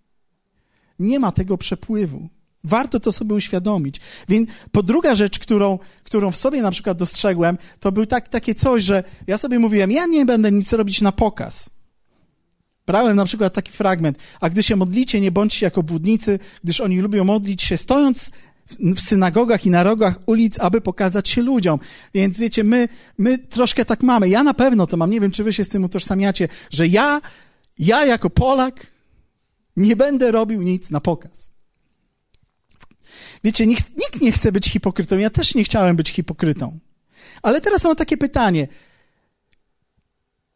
[0.98, 2.28] Nie ma tego przepływu.
[2.64, 4.00] Warto to sobie uświadomić.
[4.28, 8.54] Więc po druga rzecz, którą, którą w sobie na przykład dostrzegłem, to był tak, takie
[8.54, 11.70] coś, że ja sobie mówiłem, ja nie będę nic robić na pokaz.
[12.86, 17.00] Brałem na przykład taki fragment, a gdy się modlicie, nie bądźcie jako budnicy, gdyż oni
[17.00, 18.30] lubią modlić się stojąc
[18.80, 21.78] w synagogach i na rogach ulic, aby pokazać się ludziom.
[22.14, 24.28] Więc wiecie, my, my troszkę tak mamy.
[24.28, 27.20] Ja na pewno to mam, nie wiem, czy wy się z tym utożsamiacie, że ja,
[27.78, 28.86] ja jako Polak
[29.76, 31.50] nie będę robił nic na pokaz.
[33.44, 35.18] Wiecie, nikt, nikt nie chce być hipokrytą.
[35.18, 36.78] Ja też nie chciałem być hipokrytą.
[37.42, 38.68] Ale teraz mam takie pytanie.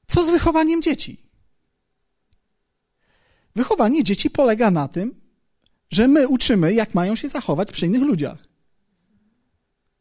[0.06, 1.22] Co z wychowaniem dzieci?
[3.56, 5.14] Wychowanie dzieci polega na tym,
[5.92, 8.38] że my uczymy, jak mają się zachować przy innych ludziach.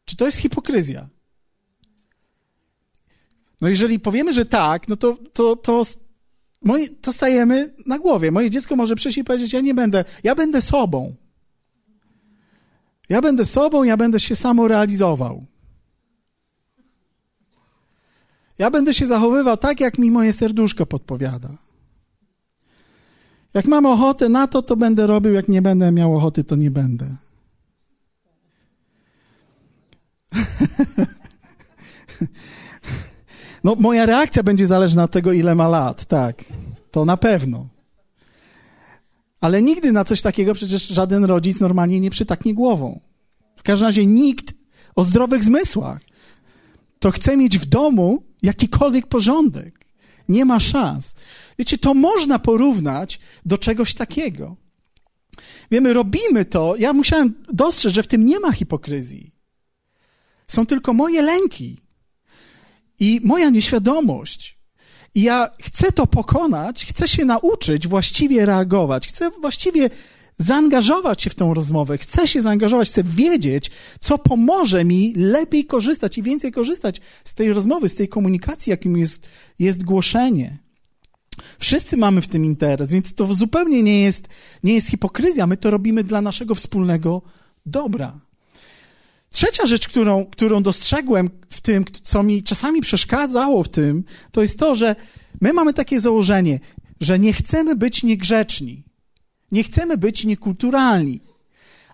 [0.04, 1.08] Czy to jest hipokryzja?
[3.60, 5.82] No jeżeli powiemy, że tak, no to, to, to,
[6.64, 8.30] moje, to stajemy na głowie.
[8.30, 11.14] Moje dziecko może przyjść i powiedzieć, ja nie będę, ja będę sobą.
[13.08, 15.44] Ja będę sobą, ja będę się samorealizował.
[18.58, 21.48] Ja będę się zachowywał tak, jak mi moje serduszko podpowiada.
[23.54, 26.70] Jak mam ochotę na to, to będę robił, jak nie będę miał ochoty, to nie
[26.70, 27.16] będę.
[33.64, 36.44] No, moja reakcja będzie zależna od tego, ile ma lat, tak.
[36.90, 37.68] To na pewno.
[39.40, 43.00] Ale nigdy na coś takiego przecież żaden rodzic normalnie nie przytaknie głową.
[43.56, 44.54] W każdym razie nikt
[44.94, 46.00] o zdrowych zmysłach
[46.98, 49.86] to chce mieć w domu jakikolwiek porządek.
[50.28, 51.14] Nie ma szans.
[51.62, 54.56] Wiecie, to można porównać do czegoś takiego.
[55.70, 56.74] Wiemy, robimy to.
[56.78, 59.34] Ja musiałem dostrzec, że w tym nie ma hipokryzji.
[60.46, 61.80] Są tylko moje lęki
[63.00, 64.58] i moja nieświadomość.
[65.14, 69.90] I ja chcę to pokonać, chcę się nauczyć właściwie reagować, chcę właściwie
[70.38, 73.70] zaangażować się w tą rozmowę, chcę się zaangażować, chcę wiedzieć,
[74.00, 78.96] co pomoże mi lepiej korzystać i więcej korzystać z tej rozmowy, z tej komunikacji, jakim
[78.96, 80.58] jest, jest głoszenie.
[81.58, 84.28] Wszyscy mamy w tym interes, więc to zupełnie nie jest,
[84.62, 85.46] nie jest hipokryzja.
[85.46, 87.22] My to robimy dla naszego wspólnego
[87.66, 88.20] dobra.
[89.30, 94.58] Trzecia rzecz, którą, którą dostrzegłem w tym, co mi czasami przeszkadzało w tym, to jest
[94.58, 94.96] to, że
[95.40, 96.60] my mamy takie założenie,
[97.00, 98.82] że nie chcemy być niegrzeczni,
[99.52, 101.20] nie chcemy być niekulturalni.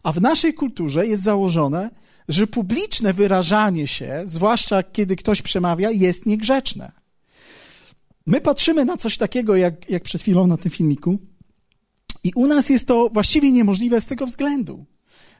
[0.02, 1.90] A w naszej kulturze jest założone,
[2.28, 6.92] że publiczne wyrażanie się, zwłaszcza kiedy ktoś przemawia, jest niegrzeczne.
[8.28, 11.18] My patrzymy na coś takiego, jak, jak przed chwilą na tym filmiku,
[12.24, 14.84] i u nas jest to właściwie niemożliwe z tego względu,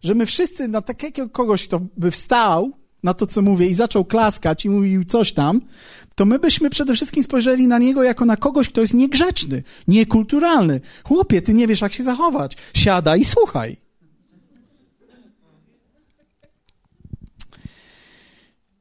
[0.03, 2.72] że my wszyscy na takiego kogoś, kto by wstał
[3.03, 5.61] na to, co mówię i zaczął klaskać i mówił coś tam,
[6.14, 10.81] to my byśmy przede wszystkim spojrzeli na niego jako na kogoś, kto jest niegrzeczny, niekulturalny.
[11.05, 12.57] Chłopie, ty nie wiesz, jak się zachować.
[12.74, 13.77] Siada i słuchaj.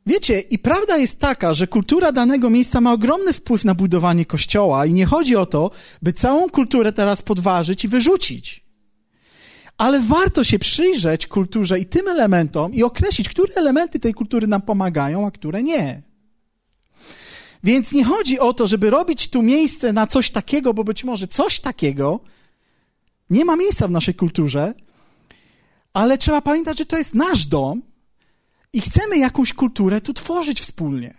[0.08, 4.86] Wiecie, i prawda jest taka, że kultura danego miejsca ma ogromny wpływ na budowanie kościoła
[4.86, 8.63] i nie chodzi o to, by całą kulturę teraz podważyć i wyrzucić.
[9.78, 14.62] Ale warto się przyjrzeć kulturze i tym elementom i określić, które elementy tej kultury nam
[14.62, 16.02] pomagają, a które nie.
[17.63, 21.28] Więc nie chodzi o to, żeby robić tu miejsce na coś takiego, bo być może
[21.28, 22.20] coś takiego
[23.30, 24.74] nie ma miejsca w naszej kulturze,
[25.93, 27.82] ale trzeba pamiętać, że to jest nasz dom
[28.74, 31.14] i chcemy jakąś kulturę tu tworzyć wspólnie,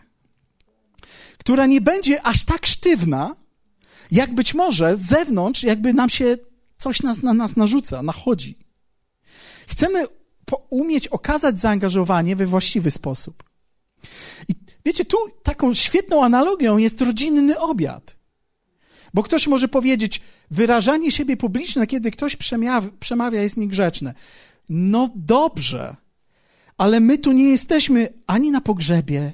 [1.39, 3.37] która nie będzie aż tak sztywna,
[4.11, 6.37] jak być może z zewnątrz, jakby nam się
[6.79, 8.59] coś na nas narzuca, nachodzi.
[9.67, 10.07] Chcemy
[10.71, 13.45] umieć okazać zaangażowanie we właściwy sposób.
[14.49, 18.17] I wiecie, tu taką świetną analogią jest rodzinny obiad.
[19.15, 24.15] Bo ktoś może powiedzieć, wyrażanie siebie publiczne, kiedy ktoś przemawia, przemawia jest niegrzeczne.
[24.69, 25.97] No dobrze,
[26.79, 29.33] ale my tu nie jesteśmy ani na pogrzebie,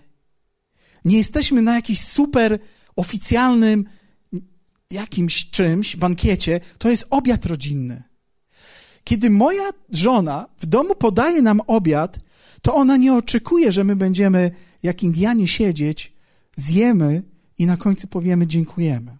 [1.04, 2.58] nie jesteśmy na jakimś super
[2.96, 3.84] oficjalnym
[4.90, 8.02] jakimś czymś, bankiecie, to jest obiad rodzinny.
[9.04, 12.18] Kiedy moja żona w domu podaje nam obiad,
[12.62, 14.50] to ona nie oczekuje, że my będziemy
[14.82, 16.12] jak Indianie siedzieć,
[16.56, 17.22] zjemy
[17.58, 19.16] i na końcu powiemy dziękujemy.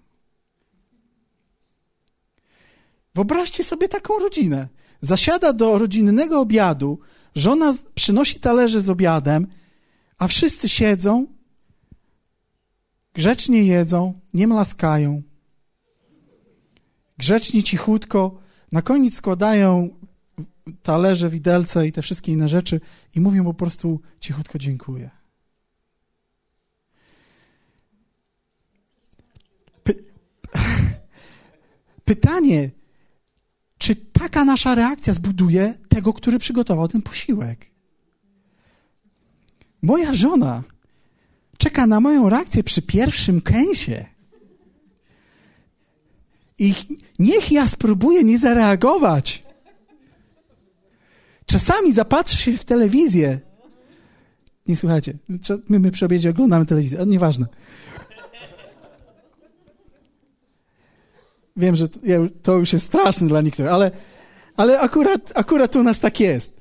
[3.15, 4.69] Wyobraźcie sobie taką rodzinę.
[5.01, 6.99] Zasiada do rodzinnego obiadu,
[7.35, 9.47] żona przynosi talerze z obiadem,
[10.19, 11.27] a wszyscy siedzą,
[13.15, 15.23] grzecznie jedzą, nie mlaskają.
[17.19, 18.39] Grzecznie, cichutko,
[18.73, 19.91] na koniec składają
[20.83, 22.81] talerze, widelce i te wszystkie inne rzeczy
[23.15, 25.11] i mówią po prostu cichutko dziękuję.
[29.85, 30.05] Py
[32.05, 32.71] Pytanie,
[34.25, 37.71] taka nasza reakcja zbuduje tego, który przygotował ten posiłek?
[39.83, 40.63] Moja żona
[41.59, 44.07] czeka na moją reakcję przy pierwszym kęsie.
[46.59, 46.75] I
[47.19, 49.43] niech ja spróbuję nie zareagować.
[51.47, 53.41] Czasami zapatrzę się w telewizję.
[54.67, 55.15] Nie słuchajcie,
[55.69, 57.47] my, my przy obiedzie oglądamy telewizję, ale nieważne.
[61.57, 61.89] Wiem, że
[62.43, 63.91] to już jest straszne dla niektórych, ale,
[64.57, 66.53] ale akurat, akurat u nas tak jest.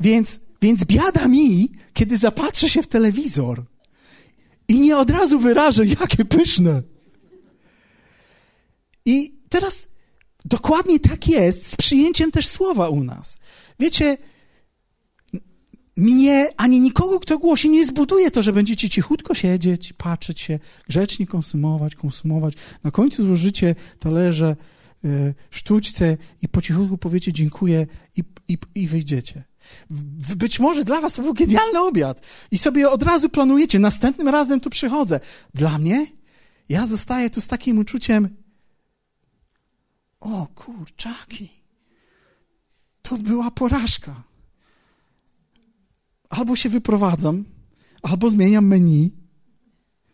[0.00, 3.64] Więc, więc biada mi, kiedy zapatrzę się w telewizor
[4.68, 6.82] i nie od razu wyrażę, jakie pyszne.
[9.04, 9.88] I teraz
[10.44, 13.38] dokładnie tak jest z przyjęciem też słowa u nas.
[13.80, 14.16] Wiecie,
[15.96, 20.58] mnie ani nikogo, kto głosi, nie zbuduje to, że będziecie cichutko siedzieć, patrzeć się,
[20.88, 22.54] grzecznie konsumować, konsumować.
[22.84, 24.56] Na końcu złożycie talerze,
[25.50, 27.86] sztućce i po cichutku powiecie dziękuję
[28.16, 29.44] i, i, i wyjdziecie.
[30.36, 32.20] Być może dla was to był genialny obiad
[32.50, 35.20] i sobie od razu planujecie, następnym razem tu przychodzę.
[35.54, 36.06] Dla mnie,
[36.68, 38.36] ja zostaję tu z takim uczuciem,
[40.20, 41.48] o kurczaki,
[43.02, 44.22] to była porażka.
[46.30, 47.44] albo się wyprowadzam,
[48.02, 49.12] albo zmieniam menu.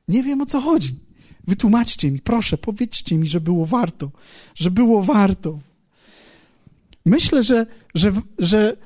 [0.08, 1.01] Nie wiem o co chodzi.
[1.46, 4.10] Wytłumaczcie mi, proszę, powiedzcie mi, że było warto,
[4.54, 5.58] że było warto.
[7.06, 8.76] Myślę, że, że, że,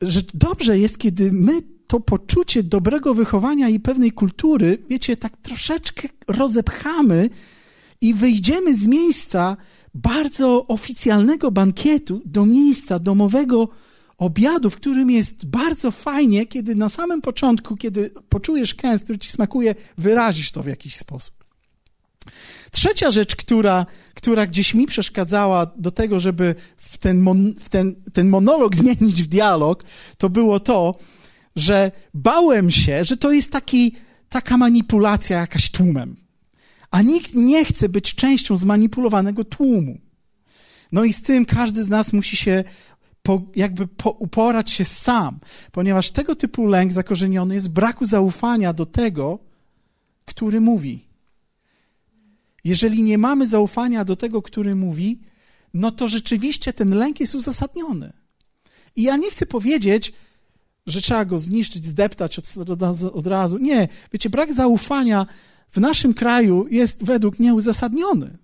[0.00, 6.08] że dobrze jest, kiedy my to poczucie dobrego wychowania i pewnej kultury, wiecie, tak troszeczkę
[6.28, 7.30] rozepchamy
[8.00, 9.56] i wyjdziemy z miejsca
[9.94, 13.68] bardzo oficjalnego bankietu do miejsca domowego
[14.18, 19.30] obiadu, w którym jest bardzo fajnie, kiedy na samym początku, kiedy poczujesz kęs, który ci
[19.30, 21.39] smakuje, wyrazisz to w jakiś sposób.
[22.70, 27.94] Trzecia rzecz, która, która gdzieś mi przeszkadzała do tego, żeby w ten, mon, w ten,
[28.12, 29.84] ten monolog zmienić w dialog,
[30.18, 30.94] to było to,
[31.56, 33.94] że bałem się, że to jest taki,
[34.28, 36.16] taka manipulacja jakaś tłumem.
[36.90, 39.98] A nikt nie chce być częścią zmanipulowanego tłumu.
[40.92, 42.64] No i z tym każdy z nas musi się
[43.22, 45.38] po, jakby po, uporać się sam,
[45.72, 49.38] ponieważ tego typu lęk zakorzeniony jest braku zaufania do tego,
[50.24, 51.09] który mówi.
[52.64, 55.20] Jeżeli nie mamy zaufania do tego, który mówi,
[55.74, 58.12] no to rzeczywiście ten lęk jest uzasadniony.
[58.96, 60.12] I ja nie chcę powiedzieć,
[60.86, 62.38] że trzeba go zniszczyć, zdeptać
[63.12, 63.58] od, razu.
[63.58, 65.26] Nie, wiecie, brak zaufania
[65.70, 68.38] w naszym kraju jest według mnie uzasadniony.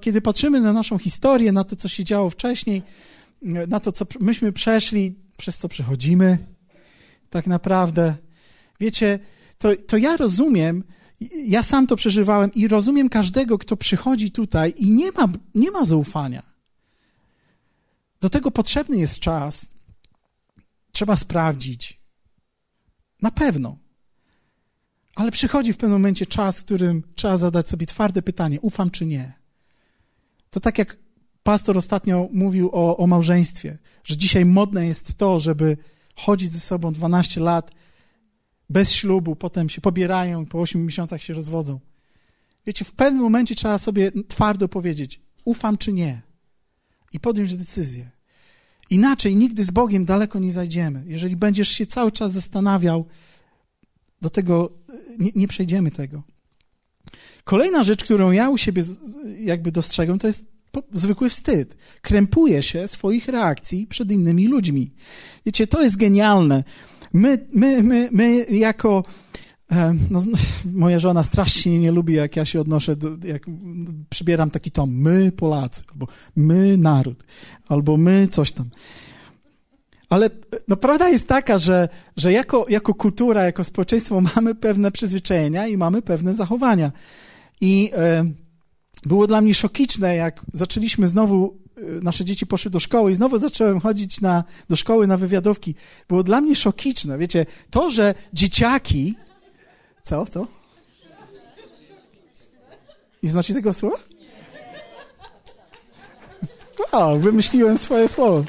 [0.00, 2.82] Kiedy patrzymy na naszą historię, na to, co się działo wcześniej,
[3.68, 6.38] na to, co myśmy przeszli, przez co przechodzimy,
[7.30, 8.14] tak naprawdę.
[8.80, 9.18] Wiecie,
[9.58, 10.84] to, to ja rozumiem,
[11.44, 15.84] ja sam to przeżywałem i rozumiem każdego, kto przychodzi tutaj i nie ma, nie ma
[15.84, 16.42] zaufania.
[18.20, 19.70] Do tego potrzebny jest czas.
[20.92, 22.00] Trzeba sprawdzić.
[23.22, 23.76] Na pewno.
[25.14, 29.06] Ale przychodzi w pewnym momencie czas, w którym trzeba zadać sobie twarde pytanie: ufam czy
[29.06, 29.32] nie?
[30.50, 30.96] To tak jak
[31.42, 35.76] pastor ostatnio mówił o, o małżeństwie, że dzisiaj modne jest to, żeby
[36.16, 37.70] chodzić ze sobą 12 lat
[38.72, 41.80] bez ślubu, potem się pobierają, po 8 miesiącach się rozwodzą.
[42.66, 46.22] Wiecie, w pewnym momencie trzeba sobie twardo powiedzieć: ufam czy nie?
[47.12, 48.10] I podjąć decyzję.
[48.90, 51.04] Inaczej nigdy z Bogiem daleko nie zajdziemy.
[51.06, 53.06] Jeżeli będziesz się cały czas zastanawiał,
[54.20, 54.70] do tego
[55.18, 56.22] nie, nie przejdziemy tego.
[57.44, 58.82] Kolejna rzecz, którą ja u siebie
[59.38, 60.44] jakby dostrzegam, to jest
[60.92, 61.76] zwykły wstyd.
[62.00, 64.90] Krępuje się swoich reakcji przed innymi ludźmi.
[65.46, 66.64] Wiecie, to jest genialne.
[67.12, 69.04] My, my, my, my jako.
[69.72, 70.20] E, no,
[70.64, 73.42] moja żona strasznie nie lubi, jak ja się odnoszę, do, jak
[74.10, 76.06] przybieram taki tom, my Polacy, albo
[76.36, 77.24] my naród,
[77.68, 78.70] albo my coś tam.
[80.08, 80.30] Ale
[80.68, 85.76] no, prawda jest taka, że, że jako, jako kultura, jako społeczeństwo mamy pewne przyzwyczajenia i
[85.76, 86.92] mamy pewne zachowania.
[87.60, 88.24] I e,
[89.06, 91.61] było dla mnie szokiczne, jak zaczęliśmy znowu,
[92.02, 95.74] nasze dzieci poszły do szkoły i znowu zacząłem chodzić na, do szkoły na wywiadówki.
[96.08, 97.18] Było dla mnie szokiczne.
[97.18, 99.14] Wiecie, to, że dzieciaki.
[100.02, 100.26] Co?
[100.26, 100.46] Co?
[103.22, 103.96] Nie znacie tego słowa?
[106.92, 108.44] O, wymyśliłem swoje słowo.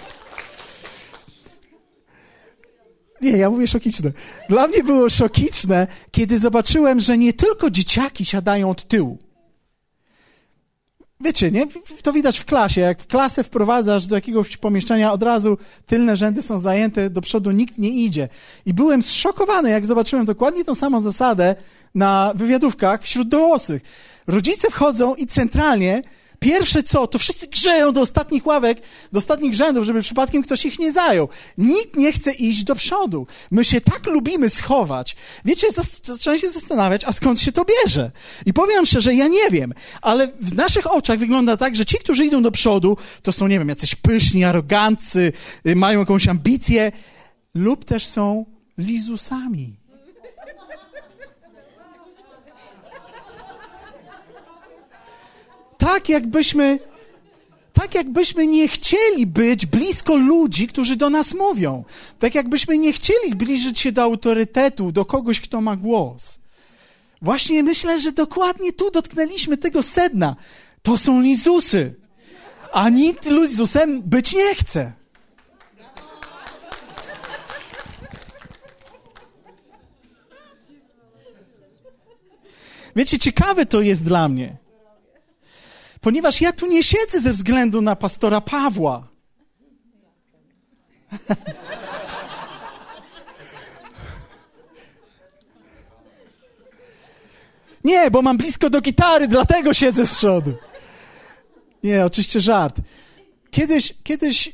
[3.22, 4.12] Nie, ja mówię szokiczne.
[4.50, 9.18] Dla mnie było szokiczne, kiedy zobaczyłem, że nie tylko dzieciaki siadają od tyłu.
[11.24, 11.68] Wiecie, nie?
[12.04, 12.82] To widać w klasie.
[12.82, 15.58] Jak w klasę wprowadzasz do jakiegoś pomieszczenia, od razu
[15.88, 18.30] tylne rzędy są zajęte, do przodu nikt nie idzie.
[18.66, 21.56] I byłem zszokowany, jak zobaczyłem dokładnie tą samą zasadę
[21.96, 23.82] na wywiadówkach wśród dorosłych.
[24.28, 26.04] Rodzice wchodzą i centralnie
[26.44, 28.82] Pierwsze co, to wszyscy grzeją do ostatnich ławek,
[29.12, 31.30] do ostatnich rzędów, żeby przypadkiem ktoś ich nie zajął.
[31.58, 33.28] Nikt nie chce iść do przodu.
[33.52, 35.16] My się tak lubimy schować.
[35.46, 35.68] Wiecie,
[36.04, 38.12] zacząłem się zastanawiać, a skąd się to bierze?
[38.46, 42.26] I powiem szczerze, ja nie wiem, ale w naszych oczach wygląda tak, że ci, którzy
[42.26, 45.34] idą do przodu, to są, nie wiem, jacyś pyszni, arogancy,
[45.68, 46.92] y, mają jakąś ambicję,
[47.56, 48.46] lub też są
[48.78, 49.83] lizusami.
[55.84, 56.80] Tak jakbyśmy,
[57.74, 61.84] tak jakbyśmy nie chcieli być blisko ludzi, którzy do nas mówią.
[62.20, 66.40] Tak jakbyśmy nie chcieli zbliżyć się do autorytetu, do kogoś, kto ma głos.
[67.22, 70.36] Właśnie myślę, że dokładnie tu dotknęliśmy tego sedna.
[70.82, 71.94] To są lizusy.
[72.74, 74.94] A nikt lizusem być nie chce.
[82.96, 84.63] Wiecie, ciekawe to jest dla mnie
[86.04, 89.08] ponieważ ja tu nie siedzę ze względu na pastora Pawła.
[97.84, 100.54] Nie, bo mam blisko do gitary, dlatego siedzę z przodu.
[101.84, 102.76] Nie, oczywiście żart.
[103.52, 104.54] Kiedyś, kiedyś yy,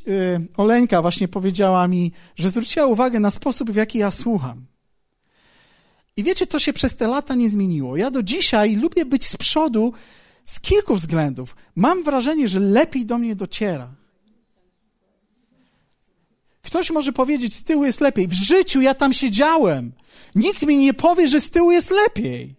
[0.57, 4.65] Oleńka właśnie powiedziała mi, że zwróciła uwagę na sposób, w jaki ja słucham.
[6.17, 7.97] I wiecie, to się przez te lata nie zmieniło.
[7.97, 9.93] Ja do dzisiaj lubię być z przodu
[10.49, 11.55] z kilku względów.
[11.75, 13.89] Mam wrażenie, że lepiej do mnie dociera.
[16.61, 18.27] Ktoś może powiedzieć, z tyłu jest lepiej.
[18.27, 19.91] W życiu ja tam siedziałem.
[20.35, 22.55] Nikt mi nie powie, że z tyłu jest lepiej.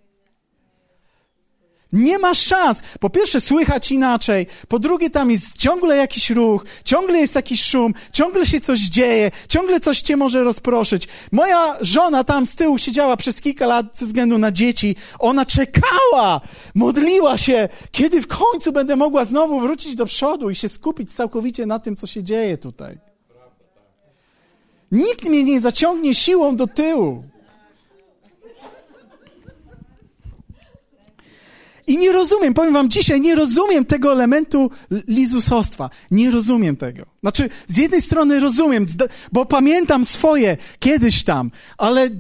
[1.92, 2.82] Nie ma szans.
[3.00, 4.46] Po pierwsze, słychać inaczej.
[4.68, 9.30] Po drugie, tam jest ciągle jakiś ruch, ciągle jest jakiś szum, ciągle się coś dzieje,
[9.48, 11.08] ciągle coś cię może rozproszyć.
[11.32, 14.96] Moja żona tam z tyłu siedziała przez kilka lat ze względu na dzieci.
[15.18, 16.40] Ona czekała,
[16.74, 21.66] modliła się, kiedy w końcu będę mogła znowu wrócić do przodu i się skupić całkowicie
[21.66, 22.98] na tym, co się dzieje tutaj.
[24.92, 27.22] Nikt mnie nie zaciągnie siłą do tyłu.
[31.90, 34.70] I nie rozumiem, powiem wam dzisiaj, nie rozumiem tego elementu
[35.08, 35.90] lizusostwa.
[36.10, 37.06] Nie rozumiem tego.
[37.20, 38.86] Znaczy, z jednej strony rozumiem,
[39.32, 42.10] bo pamiętam swoje kiedyś tam, ale,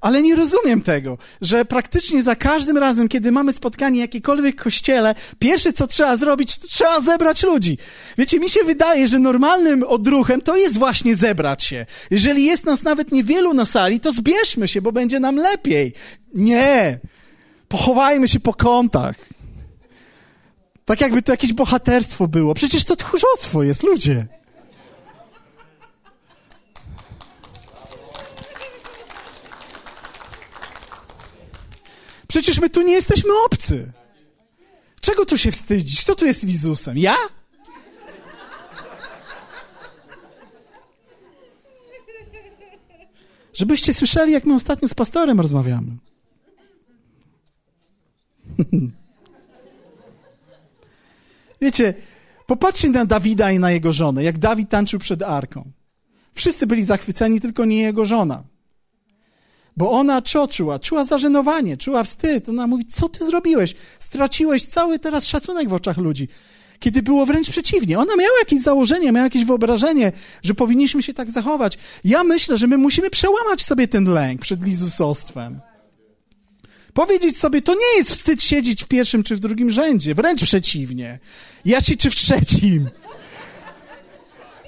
[0.00, 5.14] ale nie rozumiem tego, że praktycznie za każdym razem, kiedy mamy spotkanie w jakikolwiek kościele,
[5.38, 7.78] pierwsze co trzeba zrobić, trzeba zebrać ludzi.
[8.18, 11.86] Wiecie, mi się wydaje, że normalnym odruchem to jest właśnie zebrać się.
[12.10, 15.92] Jeżeli jest nas nawet niewielu na sali, to zbierzmy się, bo będzie nam lepiej.
[16.34, 17.00] Nie.
[17.70, 19.16] Pochowajmy się po kątach.
[20.84, 22.54] Tak jakby to jakieś bohaterstwo było.
[22.54, 24.26] Przecież to tchórzostwo jest, ludzie.
[32.28, 33.92] Przecież my tu nie jesteśmy obcy.
[35.00, 36.00] Czego tu się wstydzić?
[36.00, 36.98] Kto tu jest Lizusem?
[36.98, 37.16] Ja?
[43.54, 46.09] Żebyście słyszeli, jak my ostatnio z pastorem rozmawiamy.
[51.60, 51.94] Wiecie,
[52.46, 55.70] popatrzcie na Dawida i na jego żonę, jak Dawid tańczył przed arką.
[56.34, 58.42] Wszyscy byli zachwyceni, tylko nie jego żona.
[59.76, 60.78] Bo ona co czuła?
[60.78, 62.48] Czuła zażenowanie, czuła wstyd.
[62.48, 63.74] Ona mówi, co ty zrobiłeś?
[63.98, 66.28] Straciłeś cały teraz szacunek w oczach ludzi.
[66.78, 67.98] Kiedy było wręcz przeciwnie.
[67.98, 71.78] Ona miała jakieś założenie, miała jakieś wyobrażenie, że powinniśmy się tak zachować.
[72.04, 75.60] Ja myślę, że my musimy przełamać sobie ten lęk przed lizusostwem.
[76.94, 81.18] Powiedzieć sobie, to nie jest wstyd siedzieć w pierwszym czy w drugim rzędzie, wręcz przeciwnie.
[81.64, 82.88] Ja się czy w trzecim.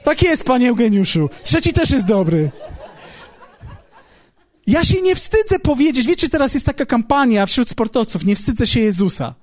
[0.04, 1.30] Tak jest, panie Eugeniuszu.
[1.42, 2.50] Trzeci też jest dobry.
[4.66, 8.80] Ja się nie wstydzę powiedzieć, wiecie, teraz jest taka kampania wśród sportowców, nie wstydzę się
[8.80, 9.34] Jezusa.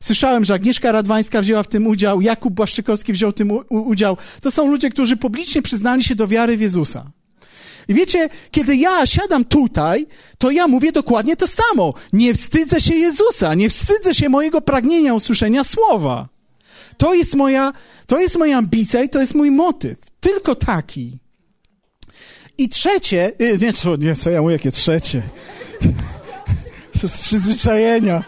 [0.00, 4.16] Słyszałem, że Agnieszka Radwańska wzięła w tym udział, Jakub Błaszczykowski wziął w tym udział.
[4.40, 7.10] To są ludzie, którzy publicznie przyznali się do wiary w Jezusa.
[7.88, 10.06] I wiecie, kiedy ja siadam tutaj,
[10.38, 11.94] to ja mówię dokładnie to samo.
[12.12, 16.28] Nie wstydzę się Jezusa, nie wstydzę się mojego pragnienia usłyszenia słowa.
[16.96, 17.72] To jest moja,
[18.06, 19.98] to jest moja ambicja i to jest mój motyw.
[20.20, 21.18] Tylko taki.
[22.58, 25.22] I trzecie, y, nie co, nie, co ja mówię, jakie trzecie.
[27.00, 28.24] To z przyzwyczajenia.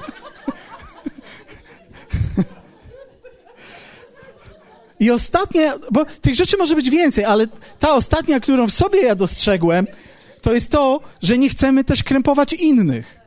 [5.01, 7.47] I ostatnia, bo tych rzeczy może być więcej, ale
[7.78, 9.86] ta ostatnia, którą w sobie ja dostrzegłem,
[10.42, 13.18] to jest to, że nie chcemy też krępować innych.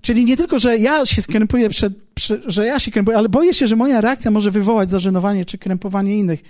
[0.00, 3.54] Czyli nie tylko, że ja się skrępuję przed, przed, że ja się krępuję, ale boję
[3.54, 6.42] się, że moja reakcja może wywołać zażenowanie czy krępowanie innych.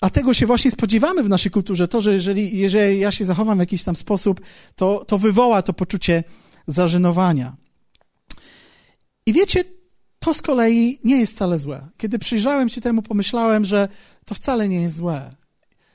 [0.00, 3.58] A tego się właśnie spodziewamy w naszej kulturze, to, że jeżeli, jeżeli ja się zachowam
[3.58, 4.40] w jakiś tam sposób,
[4.76, 6.24] to, to wywoła to poczucie
[6.66, 7.56] zażenowania.
[9.26, 9.60] I wiecie,
[10.26, 11.88] to z kolei nie jest wcale złe.
[11.96, 13.88] Kiedy przyjrzałem się temu, pomyślałem, że
[14.24, 15.34] to wcale nie jest złe.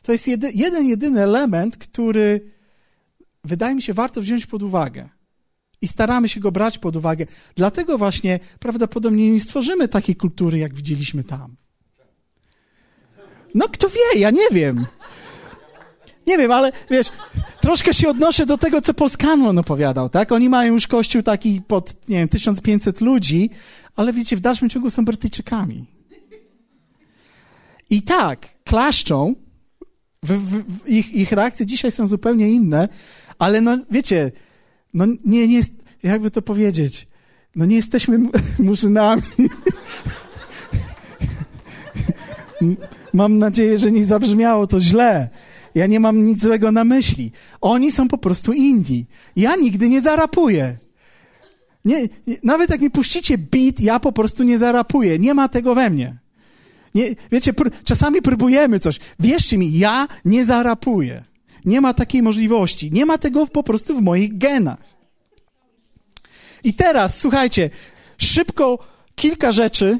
[0.02, 2.52] To jest jedy, jeden, jedyny element, który
[3.44, 5.10] wydaje mi się warto wziąć pod uwagę.
[5.82, 7.26] I staramy się go brać pod uwagę.
[7.56, 11.56] Dlatego właśnie prawdopodobnie nie stworzymy takiej kultury, jak widzieliśmy tam.
[13.56, 14.86] No kto wie, ja nie wiem.
[16.28, 17.08] Nie wiem, ale wiesz,
[17.62, 20.32] troszkę się odnoszę do tego, co Polskanon opowiadał, tak?
[20.32, 23.50] Oni mają już kościół taki pod, nie wiem, 1500 ludzi,
[23.96, 25.86] ale wiecie, w dalszym ciągu są Brytyjczykami.
[27.89, 29.36] I tak, klaszczą,
[30.24, 32.89] w, w, ich, ich reakcje dzisiaj są zupełnie inne,
[33.39, 34.32] ale no, wiecie,
[34.94, 35.62] no nie, nie
[36.04, 37.08] jakby to powiedzieć,
[37.56, 38.20] no nie jesteśmy
[38.60, 39.22] murzynami.
[43.14, 45.30] Mam nadzieję, że nie zabrzmiało to źle.
[45.76, 47.32] Ja nie mam nic złego na myśli.
[47.62, 49.06] Oni są po prostu inni.
[49.36, 50.78] Ja nigdy nie zarapuję.
[51.86, 52.08] Nie,
[52.44, 55.20] nawet jak mi puścicie beat, ja po prostu nie zarapuję.
[55.20, 56.18] Nie ma tego we mnie.
[56.96, 59.00] Nie, wiecie, pr czasami próbujemy coś.
[59.20, 61.24] Wierzcie mi, ja nie zarapuję.
[61.66, 62.92] Nie ma takiej możliwości.
[62.92, 64.80] Nie ma tego po prostu w moich genach.
[66.64, 67.70] I teraz, słuchajcie,
[68.18, 68.80] szybko
[69.16, 70.00] kilka rzeczy,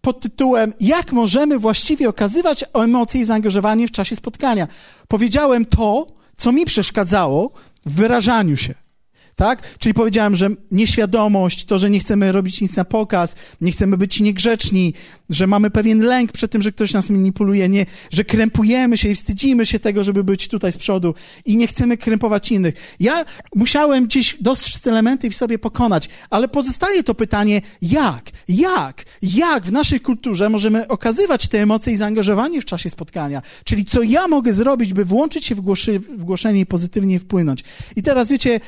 [0.00, 4.68] pod tytułem Jak możemy właściwie okazywać emocje i zaangażowanie w czasie spotkania.
[5.08, 7.52] Powiedziałem to, co mi przeszkadzało
[7.86, 8.74] w wyrażaniu się.
[9.36, 9.78] Tak?
[9.78, 14.20] Czyli powiedziałem, że nieświadomość, to, że nie chcemy robić nic na pokaz, nie chcemy być
[14.20, 14.94] niegrzeczni,
[15.30, 19.14] że mamy pewien lęk przed tym, że ktoś nas manipuluje, nie, że krępujemy się i
[19.14, 21.14] wstydzimy się tego, żeby być tutaj z przodu
[21.44, 22.74] i nie chcemy krępować innych.
[23.00, 23.24] Ja
[23.54, 29.04] musiałem gdzieś dostrzec te elementy i w sobie pokonać, ale pozostaje to pytanie, jak, jak,
[29.22, 33.42] jak w naszej kulturze możemy okazywać te emocje i zaangażowanie w czasie spotkania?
[33.64, 37.64] Czyli co ja mogę zrobić, by włączyć się w, głoszy, w głoszenie i pozytywnie wpłynąć?
[37.96, 38.60] I teraz wiecie,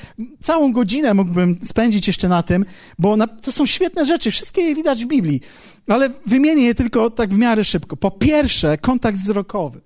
[0.43, 2.65] całą godzinę mógłbym spędzić jeszcze na tym,
[2.99, 5.41] bo na, to są świetne rzeczy, wszystkie je widać w Biblii,
[5.89, 7.97] ale wymienię je tylko tak w miarę szybko.
[7.97, 9.81] Po pierwsze, kontakt wzrokowy.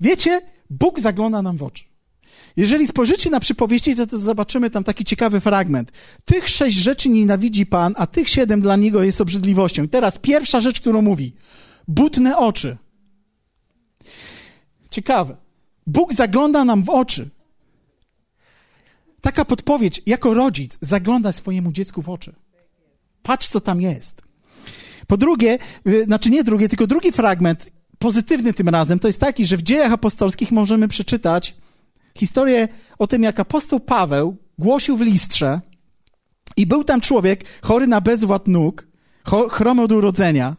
[0.00, 0.40] Wiecie,
[0.70, 1.84] Bóg zagląda nam w oczy.
[2.56, 5.92] Jeżeli spojrzycie na przypowieści, to, to zobaczymy tam taki ciekawy fragment.
[6.24, 9.84] Tych sześć rzeczy nienawidzi Pan, a tych siedem dla Niego jest obrzydliwością.
[9.84, 11.34] I teraz pierwsza rzecz, którą mówi.
[11.88, 12.76] Butne oczy.
[14.90, 15.36] Ciekawe.
[15.86, 17.30] Bóg zagląda nam w oczy
[19.20, 22.34] taka podpowiedź, jako rodzic, zaglądać swojemu dziecku w oczy.
[23.22, 24.22] Patrz, co tam jest.
[25.10, 29.44] Po drugie, y, znaczy nie drugie, tylko drugi fragment, pozytywny tym razem, to jest taki,
[29.44, 31.56] że w dziejach apostolskich możemy przeczytać
[32.18, 35.60] historię o tym, jak apostoł Paweł głosił w listrze
[36.56, 38.86] i był tam człowiek chory na bezwład nóg,
[39.50, 40.56] chromy od urodzenia.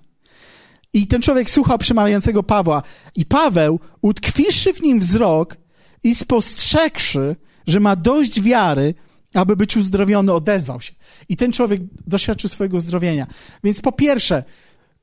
[0.93, 2.83] I ten człowiek słuchał przemawiającego Pawła.
[3.15, 5.57] I Paweł, utkwiwszy w nim wzrok
[6.03, 7.35] i spostrzegłszy,
[7.67, 8.93] że ma dość wiary,
[9.33, 10.93] aby być uzdrowiony, odezwał się.
[11.29, 13.27] I ten człowiek doświadczył swojego uzdrowienia.
[13.63, 14.43] Więc po pierwsze,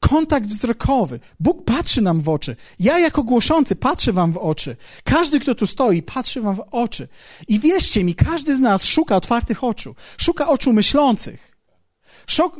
[0.01, 1.20] kontakt wzrokowy.
[1.41, 2.57] Bóg patrzy nam w oczy.
[2.79, 4.76] Ja jako głoszący patrzę wam w oczy.
[5.05, 7.09] Każdy, kto tu stoi, patrzy wam w oczy.
[7.49, 9.95] I wierzcie mi, każdy z nas szuka otwartych oczu.
[10.18, 11.59] Szuka oczu myślących.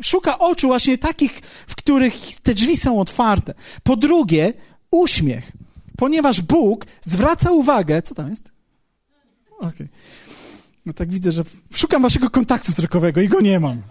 [0.03, 3.55] Szuka oczu właśnie takich, w których te drzwi są otwarte.
[3.83, 4.53] Po drugie,
[4.91, 5.53] uśmiech.
[5.97, 8.51] Ponieważ Bóg zwraca uwagę, co tam jest?
[9.59, 9.69] Okej.
[9.69, 9.89] Okay.
[10.89, 13.83] No tak widzę, że szukam waszego kontaktu wzrokowego i go nie mam.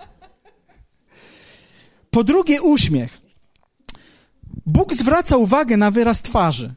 [2.10, 3.22] Po drugie, uśmiech.
[4.66, 6.74] Bóg zwraca uwagę na wyraz twarzy.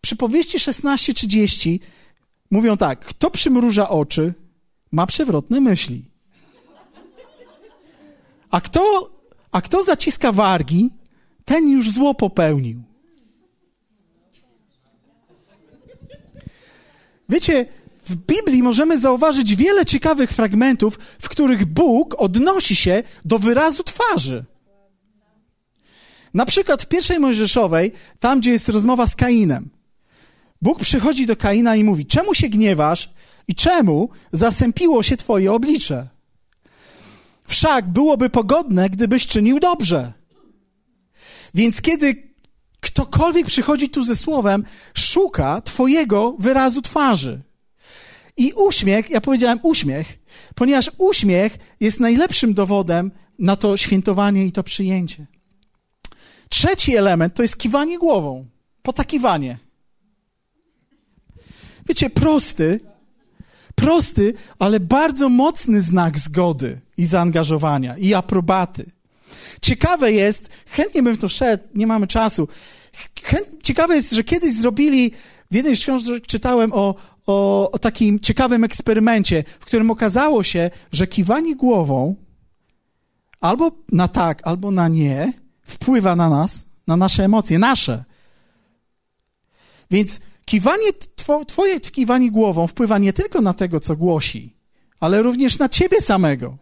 [0.00, 1.78] Przy powieści 16:30
[2.50, 4.34] mówią tak: Kto przymruża oczy,
[4.92, 6.04] ma przewrotne myśli.
[8.50, 9.10] A kto,
[9.52, 10.90] a kto zaciska wargi,
[11.44, 12.82] ten już zło popełnił.
[17.28, 17.66] Wiecie,
[18.12, 24.44] w Biblii możemy zauważyć wiele ciekawych fragmentów, w których Bóg odnosi się do wyrazu twarzy.
[26.34, 29.70] Na przykład w pierwszej Mojżeszowej, tam gdzie jest rozmowa z Kainem,
[30.62, 33.10] Bóg przychodzi do Kaina i mówi: Czemu się gniewasz
[33.48, 36.08] i czemu zasępiło się twoje oblicze?
[37.44, 40.12] Wszak byłoby pogodne, gdybyś czynił dobrze.
[41.54, 42.32] Więc kiedy
[42.80, 47.42] ktokolwiek przychodzi tu ze słowem, szuka Twojego wyrazu twarzy.
[48.36, 50.18] I uśmiech, ja powiedziałem uśmiech,
[50.54, 55.26] ponieważ uśmiech jest najlepszym dowodem na to świętowanie i to przyjęcie.
[56.48, 58.46] Trzeci element to jest kiwanie głową,
[58.82, 59.58] potakiwanie.
[61.88, 62.80] Wiecie, prosty,
[63.74, 68.90] prosty, ale bardzo mocny znak zgody i zaangażowania i aprobaty.
[69.62, 72.48] Ciekawe jest, chętnie bym to szedł, nie mamy czasu.
[73.62, 75.12] Ciekawe jest, że kiedyś zrobili,
[75.50, 76.94] w jednej z książek czytałem o,
[77.26, 82.14] o, o takim ciekawym eksperymencie, w którym okazało się, że kiwanie głową
[83.40, 88.04] albo na tak, albo na nie wpływa na nas, na nasze emocje, nasze.
[89.90, 90.92] Więc kiwanie,
[91.46, 94.56] twoje kiwanie głową wpływa nie tylko na tego, co głosi,
[95.00, 96.56] ale również na ciebie samego.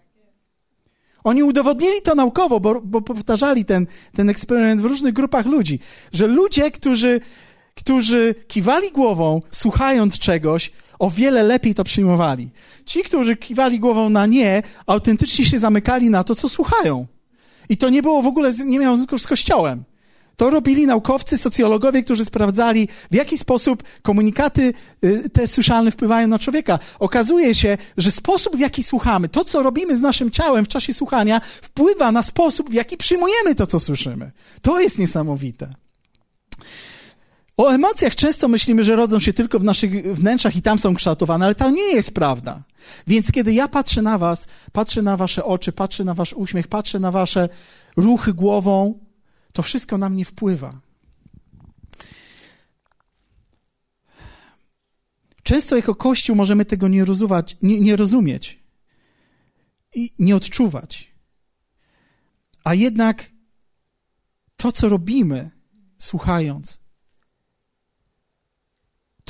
[1.24, 5.78] Oni udowodnili to naukowo, bo, bo powtarzali ten, ten eksperyment w różnych grupach ludzi,
[6.12, 7.20] że ludzie, którzy,
[7.80, 12.50] którzy kiwali głową, słuchając czegoś, o wiele lepiej to przyjmowali.
[12.84, 17.06] Ci, którzy kiwali głową na nie, autentycznie się zamykali na to, co słuchają.
[17.68, 19.84] I to nie było w ogóle, nie miało związku z Kościołem.
[20.36, 24.72] To robili naukowcy, socjologowie, którzy sprawdzali, w jaki sposób komunikaty
[25.04, 26.78] y, te słyszalne wpływają na człowieka.
[26.98, 30.94] Okazuje się, że sposób, w jaki słuchamy, to, co robimy z naszym ciałem w czasie
[30.94, 34.30] słuchania, wpływa na sposób, w jaki przyjmujemy to, co słyszymy.
[34.62, 35.74] To jest niesamowite.
[37.60, 41.44] O emocjach często myślimy, że rodzą się tylko w naszych wnętrzach i tam są kształtowane,
[41.44, 42.62] ale to nie jest prawda.
[43.06, 46.98] Więc kiedy ja patrzę na Was, patrzę na Wasze oczy, patrzę na Wasz uśmiech, patrzę
[46.98, 47.48] na Wasze
[47.96, 48.98] ruchy głową,
[49.52, 50.80] to wszystko na mnie wpływa.
[55.42, 58.62] Często jako Kościół możemy tego nie, rozuwać, nie, nie rozumieć
[59.94, 61.14] i nie odczuwać.
[62.64, 63.30] A jednak
[64.56, 65.50] to, co robimy,
[65.98, 66.80] słuchając,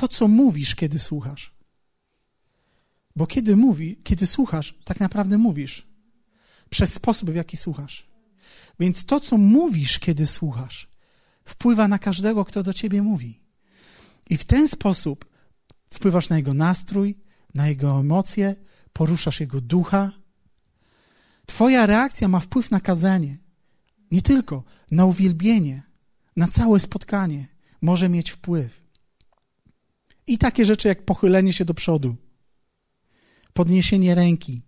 [0.01, 1.55] to, co mówisz, kiedy słuchasz.
[3.17, 5.87] Bo kiedy mówi, kiedy słuchasz, tak naprawdę mówisz.
[6.71, 8.11] Przez sposób, w jaki słuchasz.
[8.81, 10.89] Więc to, co mówisz, kiedy słuchasz,
[11.45, 13.41] wpływa na każdego, kto do ciebie mówi.
[14.31, 15.25] I w ten sposób
[15.95, 17.19] wpływasz na jego nastrój,
[17.55, 18.57] na jego emocje,
[18.93, 20.13] poruszasz jego ducha.
[21.47, 23.39] Twoja reakcja ma wpływ na kazanie.
[24.11, 25.83] Nie tylko na uwielbienie,
[26.37, 27.49] na całe spotkanie
[27.83, 28.80] może mieć wpływ.
[30.31, 32.17] I takie rzeczy jak pochylenie się do przodu,
[33.53, 34.63] podniesienie ręki,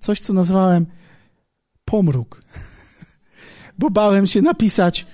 [0.00, 0.86] coś, co nazwałem
[1.84, 2.42] pomruk,
[3.78, 5.06] bo bałem się napisać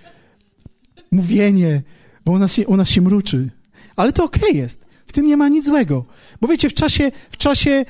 [1.12, 1.83] mówienie,
[2.24, 3.51] bo u nas się, u nas się mruczy.
[3.97, 4.87] Ale to okej okay jest.
[5.07, 6.05] W tym nie ma nic złego.
[6.41, 7.85] Bo wiecie, w czasie, w czasie,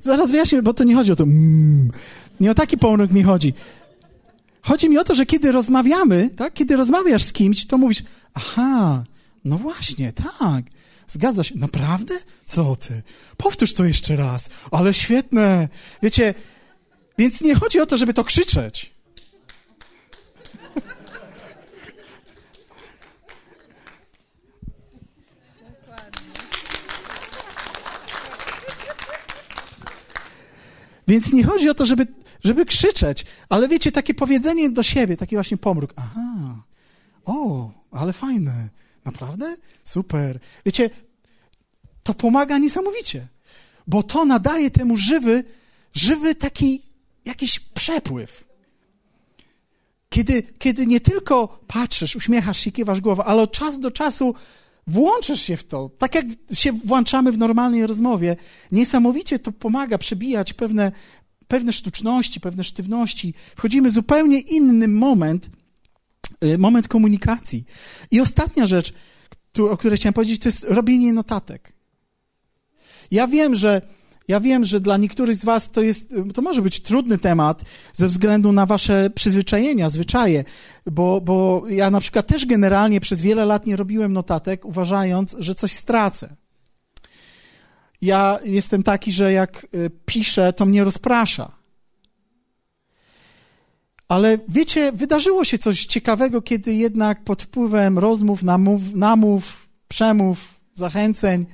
[0.00, 1.90] zaraz wyjaśnię, bo to nie chodzi o to, mm,
[2.40, 3.54] nie o taki pomruk mi chodzi.
[4.62, 8.02] Chodzi mi o to, że kiedy rozmawiamy, tak, kiedy rozmawiasz z kimś, to mówisz,
[8.34, 9.04] aha,
[9.44, 10.64] no właśnie, tak,
[11.12, 12.18] zgadza się, naprawdę?
[12.44, 13.02] Co ty?
[13.36, 15.68] Powtórz to jeszcze raz, ale świetne.
[16.02, 16.34] Wiecie,
[17.18, 18.92] więc nie chodzi o to, żeby to krzyczeć.
[31.08, 32.06] Więc nie chodzi o to, żeby,
[32.44, 35.92] żeby krzyczeć, ale wiecie, takie powiedzenie do siebie, taki właśnie pomruk.
[35.96, 36.62] Aha,
[37.24, 38.68] o, ale fajne.
[39.04, 39.56] Naprawdę?
[39.84, 40.38] Super.
[40.66, 40.90] Wiecie,
[42.02, 43.26] to pomaga niesamowicie,
[43.86, 45.44] bo to nadaje temu żywy,
[45.94, 46.82] żywy taki
[47.24, 48.44] jakiś przepływ.
[50.08, 54.34] Kiedy, kiedy nie tylko patrzysz, uśmiechasz się, kiwasz głową, ale od czasu do czasu
[54.86, 58.36] włączysz się w to, tak jak się włączamy w normalnej rozmowie,
[58.72, 60.92] niesamowicie to pomaga przebijać pewne,
[61.48, 63.34] pewne sztuczności, pewne sztywności.
[63.56, 65.50] Wchodzimy w zupełnie inny moment,
[66.58, 67.64] moment komunikacji.
[68.10, 68.94] I ostatnia rzecz,
[69.70, 71.72] o której chciałem powiedzieć, to jest robienie notatek.
[73.10, 73.82] Ja wiem, że
[74.28, 77.62] ja wiem, że dla niektórych z Was to jest, to może być trudny temat
[77.92, 80.44] ze względu na Wasze przyzwyczajenia, zwyczaje,
[80.86, 85.54] bo, bo ja na przykład też generalnie przez wiele lat nie robiłem notatek, uważając, że
[85.54, 86.36] coś stracę.
[88.02, 91.61] Ja jestem taki, że jak y, piszę, to mnie rozprasza.
[94.12, 101.46] Ale wiecie, wydarzyło się coś ciekawego, kiedy jednak pod wpływem rozmów, namów, namów przemów, zachęceń,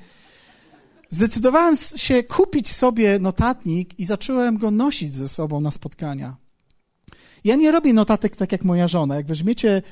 [1.09, 6.37] zdecydowałem się kupić sobie notatnik i zacząłem go nosić ze sobą na spotkania.
[7.45, 9.15] Ja nie robię notatek tak jak moja żona.
[9.17, 9.83] Jak weźmiecie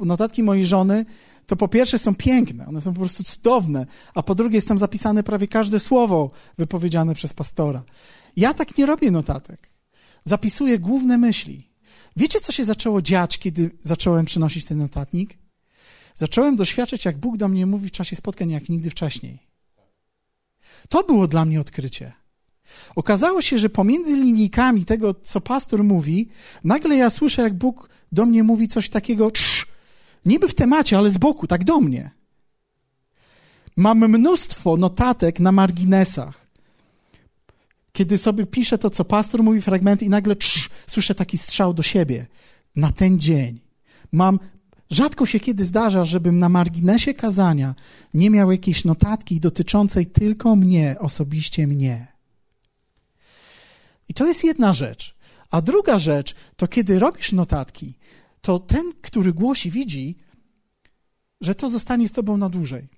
[0.00, 1.04] notatki mojej żony,
[1.46, 4.78] to po pierwsze są piękne, one są po prostu cudowne, a po drugie jest tam
[4.78, 7.82] zapisane prawie każde słowo wypowiedziane przez pastora.
[8.36, 9.68] Ja tak nie robię notatek.
[10.24, 11.75] Zapisuję główne myśli.
[12.16, 15.38] Wiecie, co się zaczęło dziać, kiedy zacząłem przynosić ten notatnik?
[16.14, 19.38] Zacząłem doświadczać, jak Bóg do mnie mówi w czasie spotkań, jak nigdy wcześniej.
[20.88, 22.12] To było dla mnie odkrycie.
[22.96, 26.28] Okazało się, że pomiędzy linijkami tego, co pastor mówi,
[26.64, 29.66] nagle ja słyszę, jak Bóg do mnie mówi coś takiego, trz,
[30.24, 32.10] niby w temacie, ale z boku, tak do mnie.
[33.76, 36.45] Mam mnóstwo notatek na marginesach.
[37.96, 40.36] Kiedy sobie piszę to, co pastor mówi, fragmenty i nagle
[40.86, 42.26] słyszę taki strzał do siebie.
[42.76, 43.60] Na ten dzień.
[44.12, 44.38] Mam
[44.90, 47.74] Rzadko się kiedy zdarza, żebym na marginesie kazania
[48.14, 52.06] nie miał jakiejś notatki dotyczącej tylko mnie, osobiście mnie.
[54.08, 55.16] I to jest jedna rzecz.
[55.50, 57.94] A druga rzecz to kiedy robisz notatki,
[58.40, 60.16] to ten, który głosi, widzi,
[61.40, 62.88] że to zostanie z tobą na dłużej.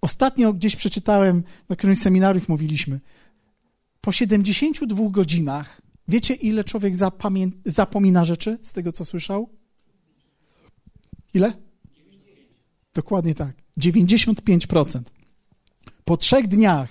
[0.00, 3.00] Ostatnio gdzieś przeczytałem, na którymś seminarium mówiliśmy,
[4.08, 6.94] po 72 godzinach, wiecie ile człowiek
[7.66, 9.48] zapomina rzeczy z tego, co słyszał?
[11.34, 11.52] Ile?
[12.94, 13.56] Dokładnie tak.
[13.80, 15.00] 95%.
[16.04, 16.88] Po trzech dniach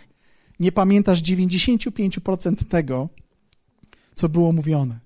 [0.59, 3.09] nie pamiętasz 95% tego,
[4.15, 4.99] co było mówione.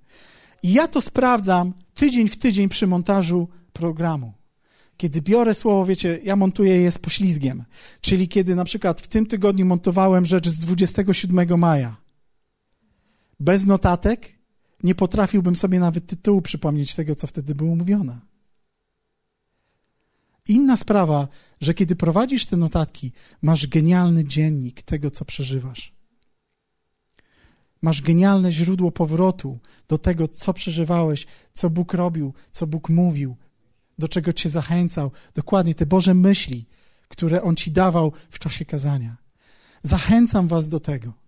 [0.64, 4.34] I ja to sprawdzam tydzień w tydzień przy montażu programu.
[4.98, 7.64] Kiedy biorę słowo, wiecie, ja montuję je z poślizgiem.
[8.02, 12.01] Czyli kiedy na przykład w tym tygodniu montowałem rzecz z 27 maja.
[13.42, 14.40] Bez notatek
[14.84, 18.20] nie potrafiłbym sobie nawet tytułu przypomnieć tego, co wtedy było mówione.
[20.48, 21.28] Inna sprawa,
[21.62, 23.12] że kiedy prowadzisz te notatki,
[23.42, 25.94] masz genialny dziennik tego, co przeżywasz.
[27.82, 33.36] Masz genialne źródło powrotu do tego, co przeżywałeś, co Bóg robił, co Bóg mówił,
[34.00, 35.12] do czego cię zachęcał.
[35.36, 36.66] Dokładnie te Boże myśli,
[37.08, 39.18] które On ci dawał w czasie kazania.
[39.84, 41.21] Zachęcam was do tego.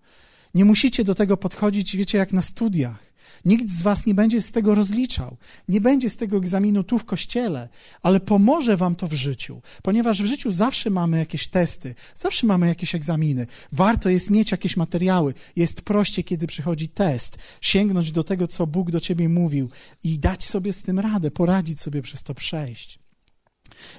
[0.54, 3.14] Nie musicie do tego podchodzić, wiecie, jak na studiach.
[3.45, 5.38] Nikt z was nie będzie z tego rozliczał.
[5.68, 7.70] Nie będzie z tego egzaminu tu w kościele,
[8.01, 12.68] ale pomoże wam to w życiu, ponieważ w życiu zawsze mamy jakieś testy, zawsze mamy
[12.68, 13.47] jakieś egzaminy.
[13.72, 15.34] Warto jest mieć jakieś materiały.
[15.56, 19.70] Jest prościej, kiedy przychodzi test, sięgnąć do tego, co Bóg do ciebie mówił
[20.04, 23.03] i dać sobie z tym radę, poradzić sobie przez to przejść.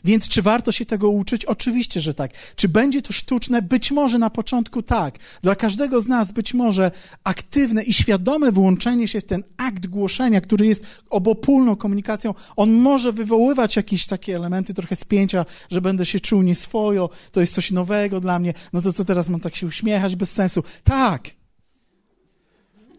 [0.04, 1.44] Więc czy warto się tego uczyć?
[1.44, 2.30] Oczywiście, że tak.
[2.56, 3.62] Czy będzie to sztuczne?
[3.62, 5.18] Być może na początku tak.
[5.42, 6.90] Dla każdego z nas być może
[7.24, 13.12] aktywne i świadome włączenie się w ten akt głoszenia, który jest obopólną komunikacją, on może
[13.12, 18.20] wywoływać jakieś takie elementy trochę spięcia, że będę się czuł nieswojo, to jest coś nowego
[18.20, 20.64] dla mnie, no to co teraz mam tak się uśmiechać bez sensu?
[20.84, 21.30] Tak.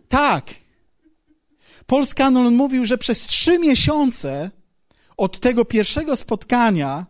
[0.10, 0.54] Tak.
[1.86, 4.52] Polska Kanon mówił, że przez trzy miesiące
[5.18, 7.06] od tego pierwszego spotkania,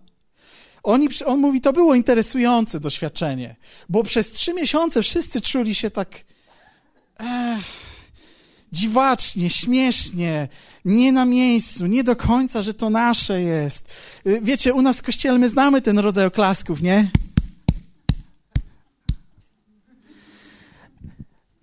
[0.83, 3.55] oni, on mówi, to było interesujące doświadczenie,
[3.89, 6.25] bo przez trzy miesiące wszyscy czuli się tak
[8.71, 10.47] dziwacznie, śmiesznie,
[10.85, 13.87] nie na miejscu, nie do końca, że to nasze jest.
[14.41, 17.11] Wiecie, u nas w kościele my znamy ten rodzaj oklasków, nie?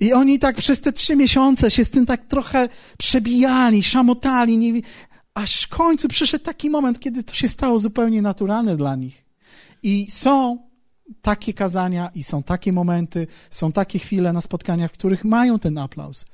[0.01, 2.69] I oni tak przez te trzy miesiące się z tym tak trochę
[2.99, 4.81] przebijali, szamotali, nie,
[5.35, 9.25] aż w końcu przyszedł taki moment, kiedy to się stało zupełnie naturalne dla nich.
[9.83, 10.59] I są
[11.23, 15.79] takie kazania, i są takie momenty, są takie chwile na spotkaniach, w których mają ten
[15.79, 16.27] aplauz.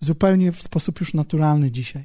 [0.00, 2.04] Zupełnie w sposób już naturalny dzisiaj.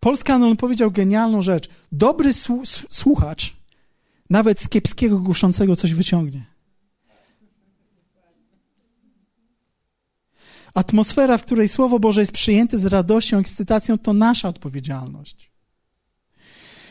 [0.00, 1.68] Polska on powiedział genialną rzecz.
[1.92, 2.32] Dobry
[2.90, 3.56] słuchacz
[4.30, 6.51] nawet z kiepskiego głoszącego coś wyciągnie.
[10.74, 15.52] Atmosfera, w której Słowo Boże jest przyjęte z radością, ekscytacją, to nasza odpowiedzialność.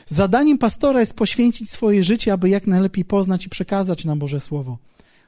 [0.06, 4.78] Zadaniem pastora jest poświęcić swoje życie, aby jak najlepiej poznać i przekazać nam Boże Słowo.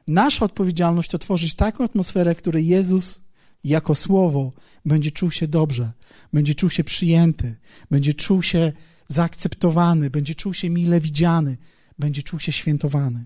[0.08, 3.22] Nasza odpowiedzialność to tworzyć taką atmosferę, w której Jezus
[3.64, 4.51] jako Słowo
[4.86, 5.91] będzie czuł się dobrze,
[6.34, 7.56] będzie czuł się przyjęty,
[7.91, 8.72] będzie czuł się
[9.08, 11.58] zaakceptowany, będzie czuł się mile widziany,
[11.99, 13.26] będzie czuł się świętowany.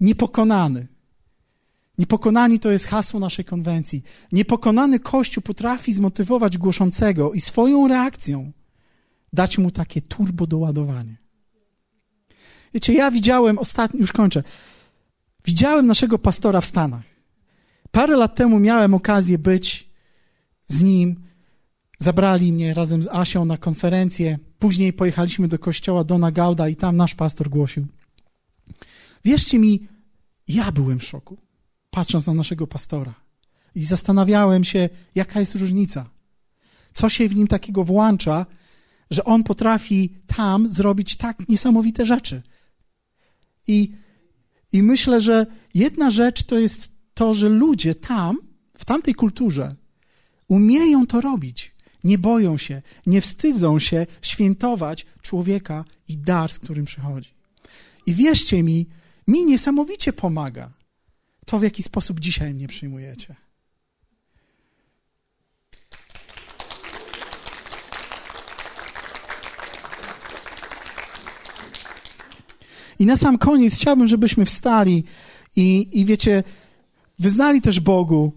[0.00, 0.86] Niepokonany,
[1.98, 4.02] Niepokonani to jest hasło naszej konwencji.
[4.32, 8.52] Niepokonany Kościół potrafi zmotywować głoszącego i swoją reakcją
[9.32, 11.16] dać mu takie turbo doładowanie.
[12.74, 14.42] Wiecie, ja widziałem ostatnio, już kończę,
[15.44, 17.02] widziałem naszego pastora w Stanach.
[17.90, 19.90] Parę lat temu miałem okazję być
[20.66, 21.22] z nim.
[21.98, 24.38] Zabrali mnie razem z Asią na konferencję.
[24.58, 27.86] Później pojechaliśmy do kościoła Dona Gauda i tam nasz pastor głosił.
[29.24, 29.88] Wierzcie mi,
[30.48, 31.45] ja byłem w szoku
[31.96, 33.14] patrząc na naszego pastora.
[33.74, 36.10] I zastanawiałem się, jaka jest różnica.
[36.94, 38.46] Co się w nim takiego włącza,
[39.10, 42.42] że on potrafi tam zrobić tak niesamowite rzeczy.
[43.68, 43.92] I,
[44.72, 48.38] I myślę, że jedna rzecz to jest to, że ludzie tam,
[48.78, 49.74] w tamtej kulturze,
[50.48, 51.74] umieją to robić.
[52.04, 57.30] Nie boją się, nie wstydzą się świętować człowieka i dar, z którym przychodzi.
[58.06, 58.86] I wierzcie mi,
[59.28, 60.75] mi niesamowicie pomaga,
[61.46, 63.34] to, w jaki sposób dzisiaj mnie przyjmujecie.
[72.98, 75.04] I na sam koniec chciałbym, żebyśmy wstali
[75.56, 76.42] i, i wiecie,
[77.18, 78.32] wyznali też Bogu,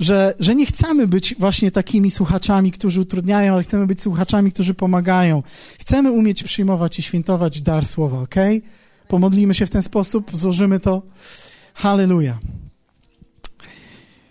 [0.00, 4.74] że, że nie chcemy być właśnie takimi słuchaczami, którzy utrudniają, ale chcemy być słuchaczami, którzy
[4.74, 5.42] pomagają.
[5.78, 8.34] Chcemy umieć przyjmować i świętować dar słowa, ok?
[9.08, 11.02] Pomodlimy się w ten sposób, złożymy to.
[11.78, 12.38] Halleluja.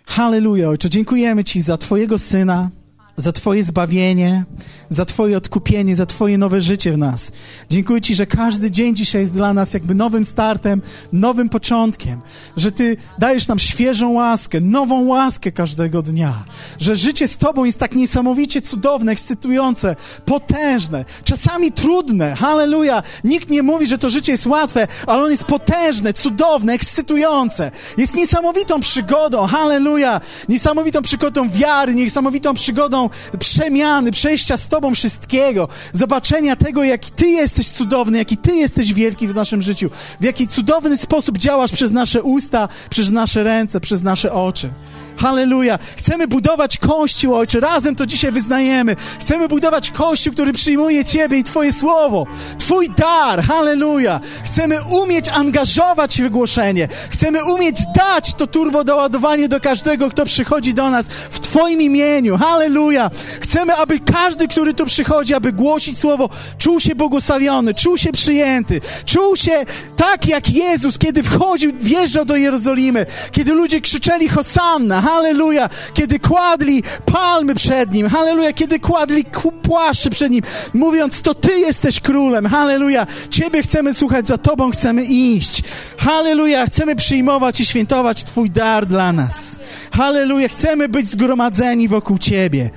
[0.06, 0.90] Halleluja, Ojcze.
[0.90, 2.70] Dziękujemy Ci za Twojego Syna,
[3.18, 4.44] za Twoje zbawienie,
[4.90, 7.32] za Twoje odkupienie, za Twoje nowe życie w nas.
[7.70, 12.20] Dziękuję Ci, że każdy dzień dzisiaj jest dla nas jakby nowym startem, nowym początkiem,
[12.56, 16.44] że Ty dajesz nam świeżą łaskę, nową łaskę każdego dnia,
[16.78, 22.34] że życie z Tobą jest tak niesamowicie cudowne, ekscytujące, potężne, czasami trudne.
[22.34, 23.02] Halleluja!
[23.24, 27.70] Nikt nie mówi, że to życie jest łatwe, ale ono jest potężne, cudowne, ekscytujące.
[27.96, 29.46] Jest niesamowitą przygodą.
[29.46, 30.20] Halleluja!
[30.48, 33.07] Niesamowitą przygodą wiary, niesamowitą przygodą
[33.38, 39.28] przemiany, przejścia z Tobą wszystkiego, zobaczenia tego, jak Ty jesteś cudowny, jaki Ty jesteś wielki
[39.28, 39.90] w naszym życiu,
[40.20, 44.70] w jaki cudowny sposób działasz przez nasze usta, przez nasze ręce, przez nasze oczy.
[45.18, 45.78] Halleluja.
[45.96, 47.60] Chcemy budować Kościół, Ojcze.
[47.60, 48.96] Razem to dzisiaj wyznajemy.
[49.20, 52.26] Chcemy budować Kościół, który przyjmuje Ciebie i Twoje słowo.
[52.58, 53.42] Twój dar.
[53.42, 54.20] Halleluja.
[54.44, 56.88] Chcemy umieć angażować się w głoszenie.
[57.10, 62.36] Chcemy umieć dać to turbo doładowanie do każdego, kto przychodzi do nas w Twoim imieniu.
[62.36, 63.10] Halleluja.
[63.40, 68.80] Chcemy, aby każdy, który tu przychodzi, aby głosić słowo, czuł się błogosławiony, czuł się przyjęty,
[69.04, 69.64] czuł się
[69.96, 76.82] tak jak Jezus, kiedy wchodził, wjeżdżał do Jerozolimy, kiedy ludzie krzyczeli Hosanna, Halleluja, kiedy kładli
[77.12, 78.08] palmy przed Nim.
[78.08, 79.24] Halleluja, kiedy kładli
[79.62, 80.42] płaszcze przed Nim,
[80.74, 82.46] mówiąc, to Ty jesteś królem.
[82.46, 85.62] Halleluja, Ciebie chcemy słuchać, za Tobą chcemy iść.
[85.98, 89.58] Halleluja, chcemy przyjmować i świętować Twój dar dla nas.
[89.92, 92.70] Halleluja, chcemy być zgromadzeni wokół Ciebie.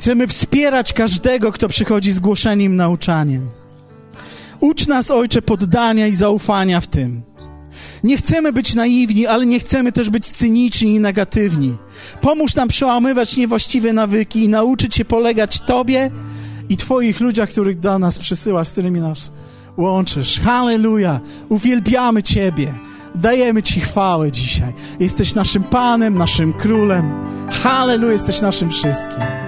[0.00, 3.50] Chcemy wspierać każdego, kto przychodzi z głoszeniem, nauczaniem.
[4.60, 7.22] Ucz nas, Ojcze, poddania i zaufania w tym.
[8.04, 11.76] Nie chcemy być naiwni, ale nie chcemy też być cyniczni i negatywni.
[12.20, 16.10] Pomóż nam przełamywać niewłaściwe nawyki i nauczyć się polegać Tobie
[16.68, 19.32] i Twoich ludziach, których do nas przysyłasz, z którymi nas
[19.76, 20.40] łączysz.
[20.40, 21.20] Halleluja!
[21.48, 22.74] Uwielbiamy Ciebie.
[23.14, 24.72] Dajemy Ci chwałę dzisiaj.
[25.00, 27.12] Jesteś naszym Panem, naszym Królem.
[27.50, 29.45] Halleluja, jesteś naszym wszystkim.